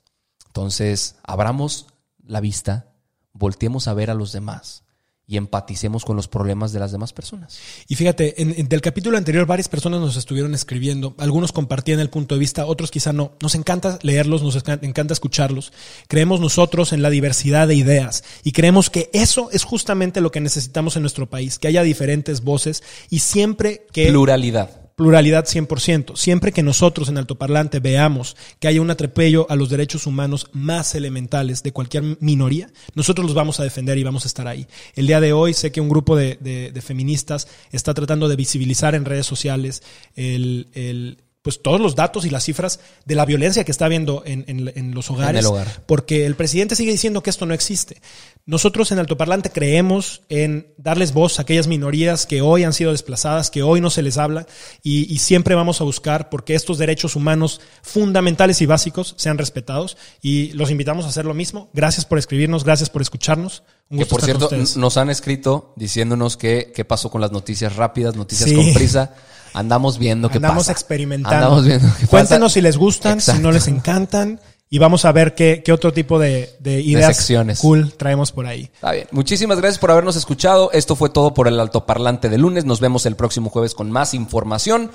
Entonces, 0.48 1.14
abramos 1.22 1.86
la 2.26 2.40
vista, 2.40 2.92
volteemos 3.34 3.86
a 3.86 3.94
ver 3.94 4.10
a 4.10 4.14
los 4.14 4.32
demás 4.32 4.82
y 5.26 5.36
empaticemos 5.36 6.04
con 6.04 6.16
los 6.16 6.28
problemas 6.28 6.72
de 6.72 6.80
las 6.80 6.92
demás 6.92 7.12
personas. 7.12 7.58
Y 7.88 7.94
fíjate, 7.94 8.42
en, 8.42 8.54
en- 8.58 8.68
del 8.68 8.80
capítulo 8.80 9.16
anterior 9.16 9.46
varias 9.46 9.68
personas 9.68 10.00
nos 10.00 10.16
estuvieron 10.16 10.52
escribiendo, 10.52 11.14
algunos 11.18 11.52
compartían 11.52 12.00
el 12.00 12.10
punto 12.10 12.34
de 12.34 12.40
vista, 12.40 12.66
otros 12.66 12.90
quizá 12.90 13.12
no. 13.12 13.32
Nos 13.40 13.54
encanta 13.54 13.98
leerlos, 14.02 14.42
nos 14.42 14.56
encanta 14.56 15.14
escucharlos. 15.14 15.72
Creemos 16.08 16.40
nosotros 16.40 16.92
en 16.92 17.02
la 17.02 17.08
diversidad 17.10 17.68
de 17.68 17.76
ideas 17.76 18.24
y 18.42 18.52
creemos 18.52 18.90
que 18.90 19.08
eso 19.12 19.48
es 19.52 19.62
justamente 19.64 20.20
lo 20.20 20.30
que 20.32 20.40
necesitamos 20.40 20.96
en 20.96 21.02
nuestro 21.02 21.30
país, 21.30 21.58
que 21.58 21.68
haya 21.68 21.82
diferentes 21.82 22.42
voces 22.42 22.82
y 23.08 23.20
siempre 23.20 23.86
que... 23.92 24.08
Pluralidad. 24.08 24.81
Pluralidad 25.02 25.44
100%. 25.46 26.14
Siempre 26.16 26.52
que 26.52 26.62
nosotros 26.62 27.08
en 27.08 27.18
altoparlante 27.18 27.80
veamos 27.80 28.36
que 28.60 28.68
haya 28.68 28.80
un 28.80 28.88
atropello 28.90 29.46
a 29.50 29.56
los 29.56 29.68
derechos 29.68 30.06
humanos 30.06 30.46
más 30.52 30.94
elementales 30.94 31.64
de 31.64 31.72
cualquier 31.72 32.16
minoría, 32.20 32.70
nosotros 32.94 33.26
los 33.26 33.34
vamos 33.34 33.58
a 33.58 33.64
defender 33.64 33.98
y 33.98 34.04
vamos 34.04 34.24
a 34.24 34.28
estar 34.28 34.46
ahí. 34.46 34.68
El 34.94 35.08
día 35.08 35.20
de 35.20 35.32
hoy 35.32 35.54
sé 35.54 35.72
que 35.72 35.80
un 35.80 35.88
grupo 35.88 36.14
de, 36.14 36.38
de- 36.40 36.70
de 36.70 36.82
feministas 36.82 37.48
está 37.72 37.94
tratando 37.94 38.28
de 38.28 38.36
visibilizar 38.36 38.94
en 38.94 39.04
redes 39.04 39.26
sociales 39.26 39.82
el, 40.14 40.68
el- 40.74 41.18
pues 41.42 41.60
todos 41.60 41.80
los 41.80 41.96
datos 41.96 42.24
y 42.24 42.30
las 42.30 42.44
cifras 42.44 42.78
de 43.04 43.14
la 43.16 43.24
violencia 43.24 43.64
que 43.64 43.72
está 43.72 43.86
habiendo 43.86 44.22
en, 44.24 44.44
en- 44.46 44.72
en 44.74 44.94
los 44.94 45.10
hogares. 45.10 45.40
el 45.40 45.46
hogar. 45.46 45.82
Porque 45.86 46.24
el 46.24 46.36
presidente 46.36 46.76
sigue 46.76 46.92
diciendo 46.92 47.22
que 47.22 47.30
esto 47.30 47.46
no 47.46 47.52
existe. 47.54 48.00
Nosotros 48.46 48.90
en 48.92 48.98
Altoparlante 49.00 49.50
creemos 49.50 50.22
en 50.28 50.72
darles 50.76 51.12
voz 51.12 51.38
a 51.38 51.42
aquellas 51.42 51.66
minorías 51.66 52.26
que 52.26 52.42
hoy 52.42 52.62
han 52.64 52.72
sido 52.72 52.92
desplazadas, 52.92 53.50
que 53.50 53.62
hoy 53.62 53.80
no 53.80 53.90
se 53.90 54.02
les 54.02 54.18
habla, 54.18 54.46
y, 54.82 55.12
y 55.12 55.18
siempre 55.18 55.54
vamos 55.56 55.80
a 55.80 55.84
buscar 55.84 56.28
porque 56.28 56.54
estos 56.54 56.78
derechos 56.78 57.16
humanos 57.16 57.60
fundamentales 57.82 58.60
y 58.62 58.66
básicos 58.66 59.14
sean 59.18 59.36
respetados. 59.38 59.96
Y 60.20 60.52
los 60.52 60.70
invitamos 60.70 61.04
a 61.04 61.08
hacer 61.08 61.24
lo 61.24 61.34
mismo. 61.34 61.70
Gracias 61.72 62.04
por 62.04 62.18
escribirnos, 62.18 62.64
gracias 62.64 62.88
por 62.88 63.02
escucharnos. 63.02 63.62
Un 63.90 63.98
Que 63.98 64.04
gusto 64.04 64.10
por 64.16 64.20
estar 64.20 64.38
con 64.38 64.48
cierto, 64.66 64.80
nos 64.80 64.96
han 64.96 65.10
escrito 65.10 65.72
diciéndonos 65.76 66.36
que 66.36 66.72
qué 66.74 66.84
pasó 66.84 67.10
con 67.10 67.20
las 67.20 67.32
noticias 67.32 67.76
rápidas, 67.76 68.14
noticias 68.16 68.48
Sí. 68.48 68.54
con 68.56 68.72
prisa. 68.72 69.14
Andamos 69.54 69.98
viendo 69.98 70.28
qué 70.28 70.36
Andamos 70.38 70.58
pasa. 70.64 70.72
experimentando. 70.72 71.36
Andamos 71.36 71.64
viendo 71.66 71.86
qué 71.88 71.92
pasa. 71.92 72.06
Cuéntenos 72.08 72.52
si 72.52 72.60
les 72.60 72.76
gustan, 72.76 73.20
si 73.20 73.38
no 73.38 73.50
les 73.52 73.68
encantan. 73.68 74.40
Y 74.70 74.78
vamos 74.78 75.04
a 75.04 75.12
ver 75.12 75.34
qué, 75.34 75.62
qué 75.62 75.70
otro 75.70 75.92
tipo 75.92 76.18
de, 76.18 76.56
de 76.60 76.80
ideas 76.80 77.14
secciones. 77.14 77.58
cool 77.60 77.92
traemos 77.92 78.32
por 78.32 78.46
ahí. 78.46 78.70
Está 78.74 78.92
bien. 78.92 79.06
Muchísimas 79.10 79.58
gracias 79.58 79.78
por 79.78 79.90
habernos 79.90 80.16
escuchado. 80.16 80.70
Esto 80.72 80.96
fue 80.96 81.10
todo 81.10 81.34
por 81.34 81.46
el 81.46 81.60
altoparlante 81.60 82.30
de 82.30 82.38
lunes. 82.38 82.64
Nos 82.64 82.80
vemos 82.80 83.04
el 83.04 83.14
próximo 83.14 83.50
jueves 83.50 83.74
con 83.74 83.90
más 83.90 84.14
información. 84.14 84.90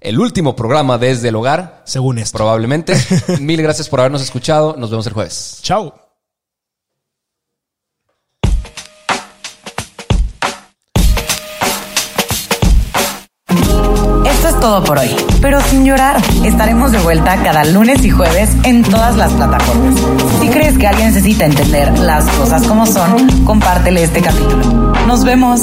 El 0.00 0.18
último 0.18 0.56
programa 0.56 0.98
desde 0.98 1.28
el 1.28 1.36
hogar, 1.36 1.82
Según 1.84 2.18
esto. 2.18 2.38
probablemente. 2.38 2.94
Mil 3.40 3.62
gracias 3.62 3.88
por 3.88 4.00
habernos 4.00 4.20
escuchado. 4.22 4.74
Nos 4.76 4.90
vemos 4.90 5.06
el 5.06 5.12
jueves. 5.12 5.60
Chao. 5.62 5.99
Todo 14.70 14.84
por 14.84 14.98
hoy, 14.98 15.08
pero 15.42 15.60
sin 15.62 15.84
llorar. 15.84 16.22
Estaremos 16.44 16.92
de 16.92 16.98
vuelta 16.98 17.36
cada 17.42 17.64
lunes 17.64 18.04
y 18.04 18.10
jueves 18.10 18.50
en 18.62 18.82
todas 18.82 19.16
las 19.16 19.32
plataformas. 19.32 19.98
Si 20.40 20.48
crees 20.48 20.78
que 20.78 20.86
alguien 20.86 21.08
necesita 21.08 21.44
entender 21.44 21.98
las 21.98 22.24
cosas 22.36 22.64
como 22.68 22.86
son, 22.86 23.44
compártele 23.44 24.04
este 24.04 24.22
capítulo. 24.22 24.92
Nos 25.08 25.24
vemos. 25.24 25.62